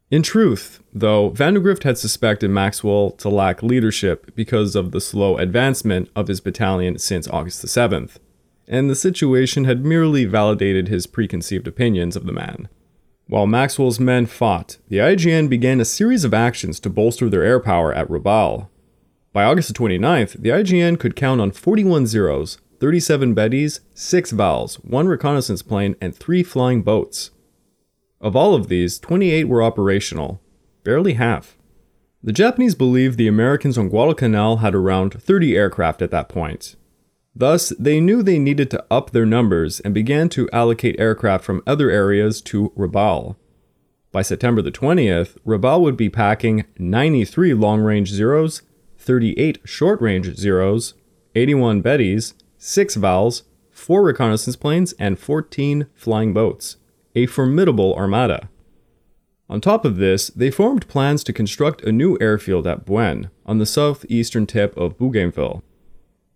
In 0.09 0.23
truth, 0.23 0.81
though, 0.93 1.29
Vandegrift 1.29 1.83
had 1.83 1.97
suspected 1.97 2.49
Maxwell 2.49 3.11
to 3.11 3.29
lack 3.29 3.61
leadership 3.61 4.35
because 4.35 4.75
of 4.75 4.91
the 4.91 4.99
slow 4.99 5.37
advancement 5.37 6.09
of 6.15 6.27
his 6.27 6.41
battalion 6.41 6.97
since 6.97 7.27
August 7.27 7.61
the 7.61 7.67
7th 7.67 8.17
and 8.71 8.89
the 8.89 8.95
situation 8.95 9.65
had 9.65 9.83
merely 9.83 10.23
validated 10.23 10.87
his 10.87 11.05
preconceived 11.05 11.67
opinions 11.67 12.15
of 12.15 12.25
the 12.25 12.31
man. 12.31 12.69
While 13.27 13.45
Maxwell's 13.45 13.99
men 13.99 14.25
fought, 14.25 14.77
the 14.87 14.97
IJN 14.97 15.49
began 15.49 15.81
a 15.81 15.85
series 15.85 16.23
of 16.23 16.33
actions 16.33 16.79
to 16.79 16.89
bolster 16.89 17.29
their 17.29 17.43
air 17.43 17.59
power 17.59 17.93
at 17.93 18.07
Rabaul. 18.07 18.69
By 19.33 19.43
August 19.43 19.73
29th, 19.73 20.41
the 20.41 20.49
IJN 20.49 20.97
could 20.99 21.17
count 21.17 21.41
on 21.41 21.51
41 21.51 22.07
Zeros, 22.07 22.59
37 22.79 23.35
Bettys, 23.35 23.81
6 23.93 24.31
Vals, 24.31 24.75
1 24.75 25.07
reconnaissance 25.07 25.61
plane, 25.61 25.95
and 25.99 26.15
3 26.15 26.41
flying 26.41 26.81
boats. 26.81 27.31
Of 28.21 28.37
all 28.37 28.55
of 28.55 28.69
these, 28.69 28.99
28 28.99 29.49
were 29.49 29.61
operational, 29.61 30.41
barely 30.85 31.13
half. 31.13 31.57
The 32.23 32.33
Japanese 32.33 32.75
believed 32.75 33.17
the 33.17 33.27
Americans 33.27 33.77
on 33.77 33.89
Guadalcanal 33.89 34.57
had 34.57 34.75
around 34.75 35.21
30 35.21 35.57
aircraft 35.57 36.01
at 36.01 36.11
that 36.11 36.29
point, 36.29 36.75
Thus, 37.35 37.69
they 37.79 37.99
knew 37.99 38.21
they 38.21 38.39
needed 38.39 38.69
to 38.71 38.85
up 38.91 39.11
their 39.11 39.25
numbers 39.25 39.79
and 39.79 39.93
began 39.93 40.29
to 40.29 40.49
allocate 40.51 40.99
aircraft 40.99 41.45
from 41.45 41.63
other 41.65 41.89
areas 41.89 42.41
to 42.43 42.71
Rabaul. 42.77 43.35
By 44.11 44.21
September 44.21 44.61
the 44.61 44.71
20th, 44.71 45.37
Rabaul 45.45 45.81
would 45.81 45.95
be 45.95 46.09
packing 46.09 46.65
93 46.77 47.53
long 47.53 47.79
range 47.81 48.09
Zeros, 48.09 48.61
38 48.97 49.59
short 49.63 50.01
range 50.01 50.35
Zeros, 50.35 50.93
81 51.33 51.81
Bettys, 51.81 52.33
6 52.57 52.95
Vals, 52.95 53.43
4 53.71 54.03
reconnaissance 54.03 54.57
planes, 54.57 54.93
and 54.99 55.17
14 55.17 55.87
flying 55.95 56.33
boats. 56.33 56.75
A 57.15 57.25
formidable 57.25 57.95
armada. 57.95 58.49
On 59.49 59.59
top 59.59 59.85
of 59.85 59.97
this, 59.97 60.27
they 60.27 60.51
formed 60.51 60.87
plans 60.87 61.23
to 61.23 61.33
construct 61.33 61.81
a 61.81 61.91
new 61.91 62.17
airfield 62.21 62.67
at 62.67 62.85
Buin, 62.85 63.29
on 63.45 63.57
the 63.57 63.65
southeastern 63.65 64.45
tip 64.45 64.75
of 64.77 64.97
Bougainville. 64.97 65.63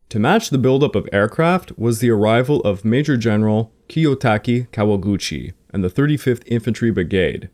To 0.10 0.20
match 0.20 0.50
the 0.50 0.58
buildup 0.58 0.96
of 0.96 1.10
aircraft 1.12 1.78
was 1.78 2.00
the 2.00 2.12
arrival 2.12 2.62
of 2.62 2.86
Major 2.86 3.18
General 3.18 3.72
Kiyotake 3.90 4.70
Kawaguchi 4.70 5.54
and 5.72 5.84
the 5.84 5.90
35th 5.90 6.44
Infantry 6.46 6.92
Brigade. 6.92 7.50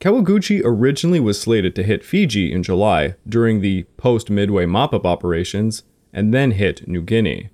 Kawaguchi 0.00 0.60
originally 0.64 1.20
was 1.20 1.40
slated 1.40 1.76
to 1.76 1.84
hit 1.84 2.04
Fiji 2.04 2.52
in 2.52 2.64
July 2.64 3.14
during 3.28 3.60
the 3.60 3.84
post 3.96 4.28
Midway 4.28 4.66
mop 4.66 4.92
up 4.92 5.06
operations 5.06 5.84
and 6.12 6.34
then 6.34 6.50
hit 6.50 6.88
New 6.88 7.02
Guinea. 7.02 7.50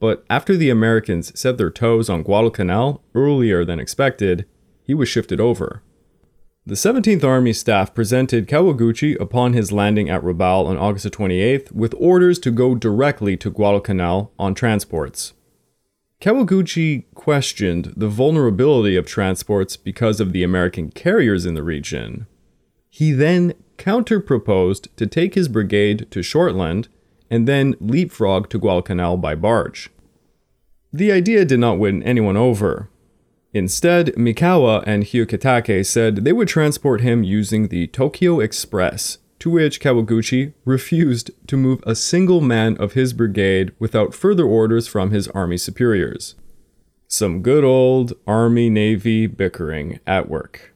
But 0.00 0.24
after 0.28 0.56
the 0.56 0.70
Americans 0.70 1.38
set 1.38 1.56
their 1.56 1.70
toes 1.70 2.10
on 2.10 2.24
Guadalcanal 2.24 3.04
earlier 3.14 3.64
than 3.64 3.78
expected, 3.78 4.46
he 4.82 4.94
was 4.94 5.08
shifted 5.08 5.38
over. 5.38 5.82
The 6.70 6.76
17th 6.76 7.24
Army 7.24 7.52
staff 7.52 7.92
presented 7.94 8.46
Kawaguchi 8.46 9.20
upon 9.20 9.54
his 9.54 9.72
landing 9.72 10.08
at 10.08 10.22
Rabaul 10.22 10.68
on 10.68 10.76
August 10.76 11.04
28th 11.04 11.72
with 11.72 11.96
orders 11.98 12.38
to 12.38 12.52
go 12.52 12.76
directly 12.76 13.36
to 13.38 13.50
Guadalcanal 13.50 14.32
on 14.38 14.54
transports. 14.54 15.32
Kawaguchi 16.20 17.06
questioned 17.12 17.92
the 17.96 18.06
vulnerability 18.06 18.94
of 18.94 19.04
transports 19.04 19.76
because 19.76 20.20
of 20.20 20.32
the 20.32 20.44
American 20.44 20.92
carriers 20.92 21.44
in 21.44 21.54
the 21.54 21.64
region. 21.64 22.28
He 22.88 23.10
then 23.10 23.54
counter-proposed 23.76 24.96
to 24.96 25.08
take 25.08 25.34
his 25.34 25.48
brigade 25.48 26.06
to 26.12 26.20
Shortland 26.20 26.86
and 27.28 27.48
then 27.48 27.74
leapfrog 27.80 28.48
to 28.50 28.60
Guadalcanal 28.60 29.16
by 29.16 29.34
barge. 29.34 29.90
The 30.92 31.10
idea 31.10 31.44
did 31.44 31.58
not 31.58 31.80
win 31.80 32.00
anyone 32.04 32.36
over, 32.36 32.90
Instead, 33.52 34.14
Mikawa 34.14 34.84
and 34.86 35.02
Hyakutake 35.02 35.84
said 35.84 36.16
they 36.16 36.32
would 36.32 36.48
transport 36.48 37.00
him 37.00 37.24
using 37.24 37.68
the 37.68 37.88
Tokyo 37.88 38.38
Express, 38.38 39.18
to 39.40 39.50
which 39.50 39.80
Kawaguchi 39.80 40.52
refused 40.64 41.30
to 41.48 41.56
move 41.56 41.82
a 41.84 41.96
single 41.96 42.40
man 42.40 42.76
of 42.76 42.92
his 42.92 43.12
brigade 43.12 43.72
without 43.78 44.14
further 44.14 44.44
orders 44.44 44.86
from 44.86 45.10
his 45.10 45.26
army 45.28 45.56
superiors. 45.56 46.36
Some 47.08 47.42
good 47.42 47.64
old 47.64 48.12
Army 48.24 48.70
Navy 48.70 49.26
bickering 49.26 49.98
at 50.06 50.28
work. 50.28 50.72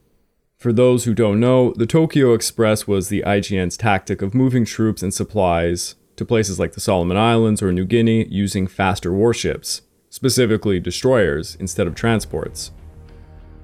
For 0.59 0.73
those 0.73 1.05
who 1.05 1.15
don't 1.15 1.39
know, 1.39 1.75
the 1.75 1.87
Tokyo 1.87 2.33
Express 2.33 2.89
was 2.89 3.09
the 3.09 3.23
IJN's 3.25 3.77
tactic 3.77 4.21
of 4.21 4.35
moving 4.35 4.65
troops 4.65 5.03
and 5.03 5.15
supplies 5.15 5.95
to 6.17 6.25
places 6.25 6.59
like 6.59 6.73
the 6.73 6.81
Solomon 6.81 7.17
Islands 7.17 7.63
or 7.63 7.73
New 7.73 7.85
Guinea 7.85 8.27
using 8.29 8.67
faster 8.67 9.13
warships 9.13 9.83
specifically 10.15 10.79
destroyers, 10.79 11.57
instead 11.57 11.89
of 11.89 11.95
transports. 11.97 12.71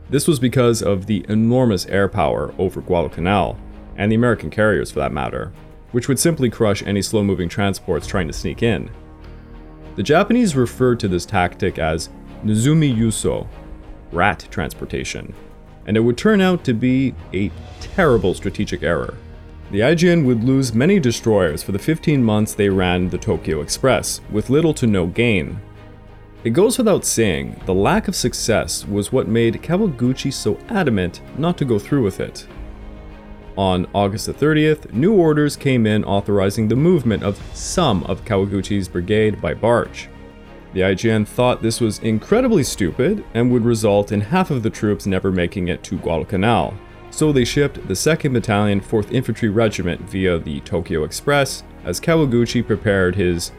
This 0.09 0.27
was 0.27 0.41
because 0.41 0.83
of 0.83 1.07
the 1.07 1.25
enormous 1.29 1.87
air 1.87 2.09
power 2.09 2.53
over 2.59 2.81
Guadalcanal, 2.81 3.57
and 3.95 4.11
the 4.11 4.17
American 4.17 4.51
carriers 4.51 4.91
for 4.91 4.99
that 4.99 5.13
matter, 5.13 5.53
which 5.93 6.09
would 6.09 6.19
simply 6.19 6.51
crush 6.51 6.83
any 6.83 7.03
slow 7.03 7.23
moving 7.23 7.49
transports 7.49 8.09
trying 8.09 8.27
to 8.27 8.33
sneak 8.33 8.65
in. 8.65 8.91
The 9.95 10.03
Japanese 10.03 10.57
referred 10.57 10.99
to 10.99 11.07
this 11.07 11.25
tactic 11.25 11.79
as 11.79 12.09
Nezumi 12.45 12.93
Yuso, 12.93 13.47
rat 14.11 14.49
transportation, 14.51 15.33
and 15.87 15.97
it 15.97 16.01
would 16.01 16.19
turn 16.19 16.41
out 16.41 16.65
to 16.65 16.75
be 16.75 17.15
a 17.33 17.53
terrible 17.81 18.35
strategic 18.35 18.83
error. 18.83 19.15
The 19.71 19.83
IJN 19.83 20.27
would 20.27 20.43
lose 20.43 20.75
many 20.75 20.99
destroyers 20.99 21.63
for 21.63 21.71
the 21.71 21.79
15 21.79 22.25
months 22.25 22.55
they 22.55 22.69
ran 22.69 23.09
the 23.09 23.19
Tokyo 23.19 23.61
Express, 23.61 24.21
with 24.33 24.51
little 24.51 24.75
to 24.75 24.89
no 24.89 25.07
gain, 25.07 25.61
it 26.43 26.51
goes 26.51 26.79
without 26.79 27.05
saying, 27.05 27.61
the 27.67 27.75
lack 27.75 28.09
of 28.09 28.17
success 28.17 28.87
was 28.87 29.13
what 29.13 29.29
made 29.29 29.63
Kawaguchi 29.63 30.33
so 30.33 30.59
adamant 30.69 31.21
not 31.39 31.59
to 31.59 31.65
go 31.65 31.79
through 31.79 32.03
with 32.03 32.21
it. 32.21 32.47
On 33.57 33.87
August 33.95 34.27
the 34.27 34.33
30th, 34.33 34.93
new 34.95 35.13
orders 35.13 35.55
came 35.55 35.87
in 35.87 36.03
authorizing 36.05 36.69
the 36.69 36.77
movement 36.77 37.23
of 37.23 37.39
some 37.55 38.05
of 38.05 38.25
Kawaguchi's 38.25 38.89
brigade 38.89 39.41
by 39.43 39.53
barge. 39.53 40.09
The 40.73 40.81
IJN 40.81 41.27
thought 41.27 41.61
this 41.61 41.81
was 41.81 41.99
incredibly 41.99 42.63
stupid 42.63 43.23
and 43.35 43.51
would 43.51 43.65
result 43.65 44.13
in 44.13 44.21
half 44.21 44.51
of 44.51 44.63
the 44.63 44.71
troops 44.71 45.05
never 45.05 45.31
making 45.31 45.69
it 45.69 45.83
to 45.85 45.99
Guadalcanal, 45.99 46.75
so 47.11 47.33
they 47.33 47.45
shipped 47.45 47.87
the 47.87 47.95
2nd 47.95 48.33
Battalion 48.33 48.81
4th 48.81 49.13
Infantry 49.13 49.49
Regiment 49.51 50.01
via 50.03 50.39
the 50.39 50.61
Tokyo 50.61 51.05
Express 51.05 51.65
as 51.85 52.01
Kawaguchi 52.01 52.65
prepared 52.65 53.17
his 53.17 53.53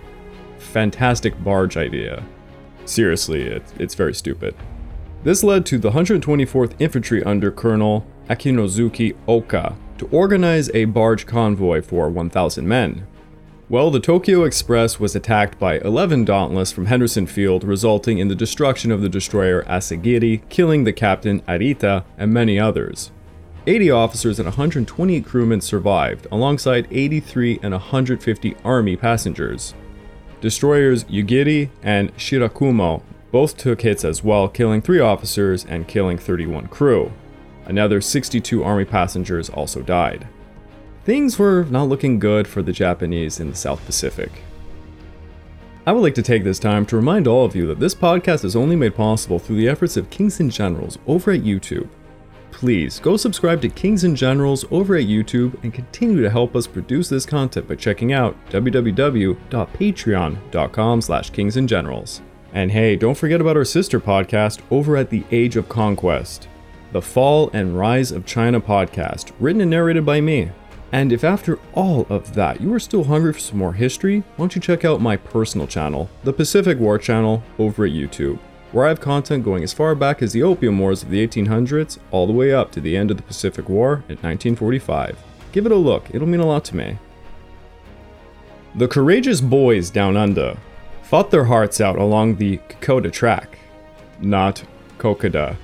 fantastic 0.57 1.43
barge 1.43 1.75
idea. 1.75 2.23
Seriously, 2.85 3.43
it, 3.43 3.63
it's 3.79 3.95
very 3.95 4.13
stupid. 4.13 4.55
This 5.23 5.43
led 5.43 5.65
to 5.67 5.77
the 5.77 5.91
124th 5.91 6.73
Infantry 6.79 7.23
under 7.23 7.51
Colonel 7.51 8.05
Akinosuke 8.29 9.15
Oka 9.27 9.75
to 9.99 10.07
organize 10.07 10.69
a 10.73 10.85
barge 10.85 11.27
convoy 11.27 11.81
for 11.81 12.09
1,000 12.09 12.67
men. 12.67 13.05
Well, 13.69 13.91
the 13.91 13.99
Tokyo 13.99 14.43
Express 14.43 14.99
was 14.99 15.15
attacked 15.15 15.57
by 15.57 15.79
11 15.79 16.25
Dauntless 16.25 16.71
from 16.71 16.87
Henderson 16.87 17.25
Field, 17.25 17.63
resulting 17.63 18.17
in 18.17 18.27
the 18.27 18.35
destruction 18.35 18.91
of 18.91 19.01
the 19.01 19.07
destroyer 19.07 19.63
Asagiri, 19.63 20.41
killing 20.49 20.83
the 20.83 20.91
captain 20.91 21.39
Arita 21.41 22.03
and 22.17 22.33
many 22.33 22.59
others. 22.59 23.11
80 23.67 23.91
officers 23.91 24.39
and 24.39 24.47
128 24.47 25.23
crewmen 25.23 25.61
survived, 25.61 26.27
alongside 26.31 26.87
83 26.91 27.59
and 27.61 27.73
150 27.73 28.55
Army 28.65 28.97
passengers. 28.97 29.73
Destroyers 30.41 31.03
Yugiri 31.03 31.69
and 31.83 32.15
Shirakumo 32.17 33.03
both 33.31 33.55
took 33.55 33.81
hits 33.81 34.03
as 34.03 34.23
well, 34.23 34.49
killing 34.49 34.81
3 34.81 34.99
officers 34.99 35.63
and 35.65 35.87
killing 35.87 36.17
31 36.17 36.67
crew. 36.67 37.13
Another 37.65 38.01
62 38.01 38.63
army 38.63 38.83
passengers 38.83 39.49
also 39.49 39.81
died. 39.81 40.27
Things 41.05 41.39
were 41.39 41.65
not 41.69 41.87
looking 41.87 42.19
good 42.19 42.47
for 42.47 42.61
the 42.61 42.73
Japanese 42.73 43.39
in 43.39 43.49
the 43.51 43.55
South 43.55 43.85
Pacific. 43.85 44.31
I 45.85 45.93
would 45.93 46.01
like 46.01 46.15
to 46.15 46.21
take 46.21 46.43
this 46.43 46.59
time 46.59 46.85
to 46.87 46.95
remind 46.95 47.27
all 47.27 47.45
of 47.45 47.55
you 47.55 47.65
that 47.67 47.79
this 47.79 47.95
podcast 47.95 48.43
is 48.43 48.55
only 48.55 48.75
made 48.75 48.95
possible 48.95 49.39
through 49.39 49.55
the 49.57 49.69
efforts 49.69 49.95
of 49.95 50.09
Kings 50.09 50.39
and 50.39 50.51
Generals 50.51 50.97
over 51.07 51.31
at 51.31 51.41
YouTube 51.41 51.87
please 52.51 52.99
go 52.99 53.17
subscribe 53.17 53.59
to 53.61 53.69
Kings 53.69 54.03
and 54.03 54.15
Generals 54.15 54.65
over 54.71 54.95
at 54.95 55.05
YouTube 55.05 55.61
and 55.63 55.73
continue 55.73 56.21
to 56.21 56.29
help 56.29 56.55
us 56.55 56.67
produce 56.67 57.09
this 57.09 57.25
content 57.25 57.67
by 57.67 57.73
checking 57.75 58.13
out 58.13 58.35
www.patreon.com 58.49 61.01
slash 61.01 61.31
kingsandgenerals. 61.31 62.21
And 62.53 62.71
hey, 62.71 62.95
don't 62.95 63.17
forget 63.17 63.41
about 63.41 63.57
our 63.57 63.65
sister 63.65 63.99
podcast 63.99 64.59
over 64.69 64.95
at 64.97 65.09
The 65.09 65.23
Age 65.31 65.55
of 65.55 65.69
Conquest, 65.69 66.47
the 66.91 67.01
Fall 67.01 67.49
and 67.53 67.77
Rise 67.77 68.11
of 68.11 68.25
China 68.25 68.59
podcast, 68.59 69.31
written 69.39 69.61
and 69.61 69.71
narrated 69.71 70.05
by 70.05 70.21
me. 70.21 70.51
And 70.91 71.13
if 71.13 71.23
after 71.23 71.57
all 71.73 72.05
of 72.09 72.35
that 72.35 72.59
you 72.59 72.73
are 72.73 72.79
still 72.79 73.05
hungry 73.05 73.33
for 73.33 73.39
some 73.39 73.57
more 73.57 73.73
history, 73.73 74.19
why 74.19 74.37
don't 74.37 74.55
you 74.55 74.61
check 74.61 74.83
out 74.83 74.99
my 74.99 75.15
personal 75.15 75.67
channel, 75.67 76.09
the 76.23 76.33
Pacific 76.33 76.79
War 76.79 76.97
channel, 76.97 77.43
over 77.57 77.85
at 77.85 77.91
YouTube 77.91 78.39
where 78.71 78.85
I 78.85 78.89
have 78.89 79.01
content 79.01 79.43
going 79.43 79.63
as 79.63 79.73
far 79.73 79.95
back 79.95 80.21
as 80.21 80.33
the 80.33 80.43
Opium 80.43 80.79
Wars 80.79 81.03
of 81.03 81.09
the 81.09 81.25
1800s 81.27 81.99
all 82.11 82.27
the 82.27 82.33
way 82.33 82.53
up 82.53 82.71
to 82.71 82.81
the 82.81 82.95
end 82.95 83.11
of 83.11 83.17
the 83.17 83.23
Pacific 83.23 83.67
War 83.67 84.03
in 84.07 84.17
1945. 84.17 85.17
Give 85.51 85.65
it 85.65 85.71
a 85.71 85.75
look, 85.75 86.05
it'll 86.13 86.27
mean 86.27 86.39
a 86.39 86.45
lot 86.45 86.63
to 86.65 86.75
me. 86.75 86.97
The 88.75 88.87
courageous 88.87 89.41
boys 89.41 89.89
down 89.89 90.15
under 90.15 90.57
fought 91.03 91.29
their 91.29 91.43
hearts 91.43 91.81
out 91.81 91.97
along 91.97 92.35
the 92.35 92.57
Kokoda 92.69 93.11
track. 93.11 93.59
Not 94.21 94.63
Kokoda. 94.97 95.57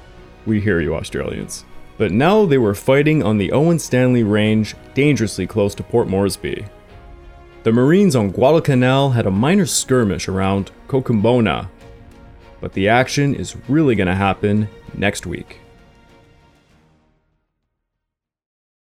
We 0.45 0.59
hear 0.59 0.81
you, 0.81 0.93
Australians. 0.93 1.63
But 1.97 2.11
now 2.11 2.45
they 2.45 2.57
were 2.57 2.75
fighting 2.75 3.23
on 3.23 3.37
the 3.37 3.53
Owen 3.53 3.79
Stanley 3.79 4.23
Range, 4.23 4.75
dangerously 4.93 5.47
close 5.47 5.73
to 5.75 5.83
Port 5.83 6.09
Moresby. 6.09 6.65
The 7.63 7.71
Marines 7.71 8.15
on 8.15 8.31
Guadalcanal 8.31 9.11
had 9.11 9.25
a 9.25 9.31
minor 9.31 9.65
skirmish 9.65 10.27
around 10.27 10.71
Kokumbona 10.87 11.69
but 12.61 12.73
the 12.73 12.89
action 12.89 13.35
is 13.35 13.55
really 13.67 13.95
going 13.95 14.07
to 14.07 14.15
happen 14.15 14.67
next 14.93 15.25
week. 15.25 15.59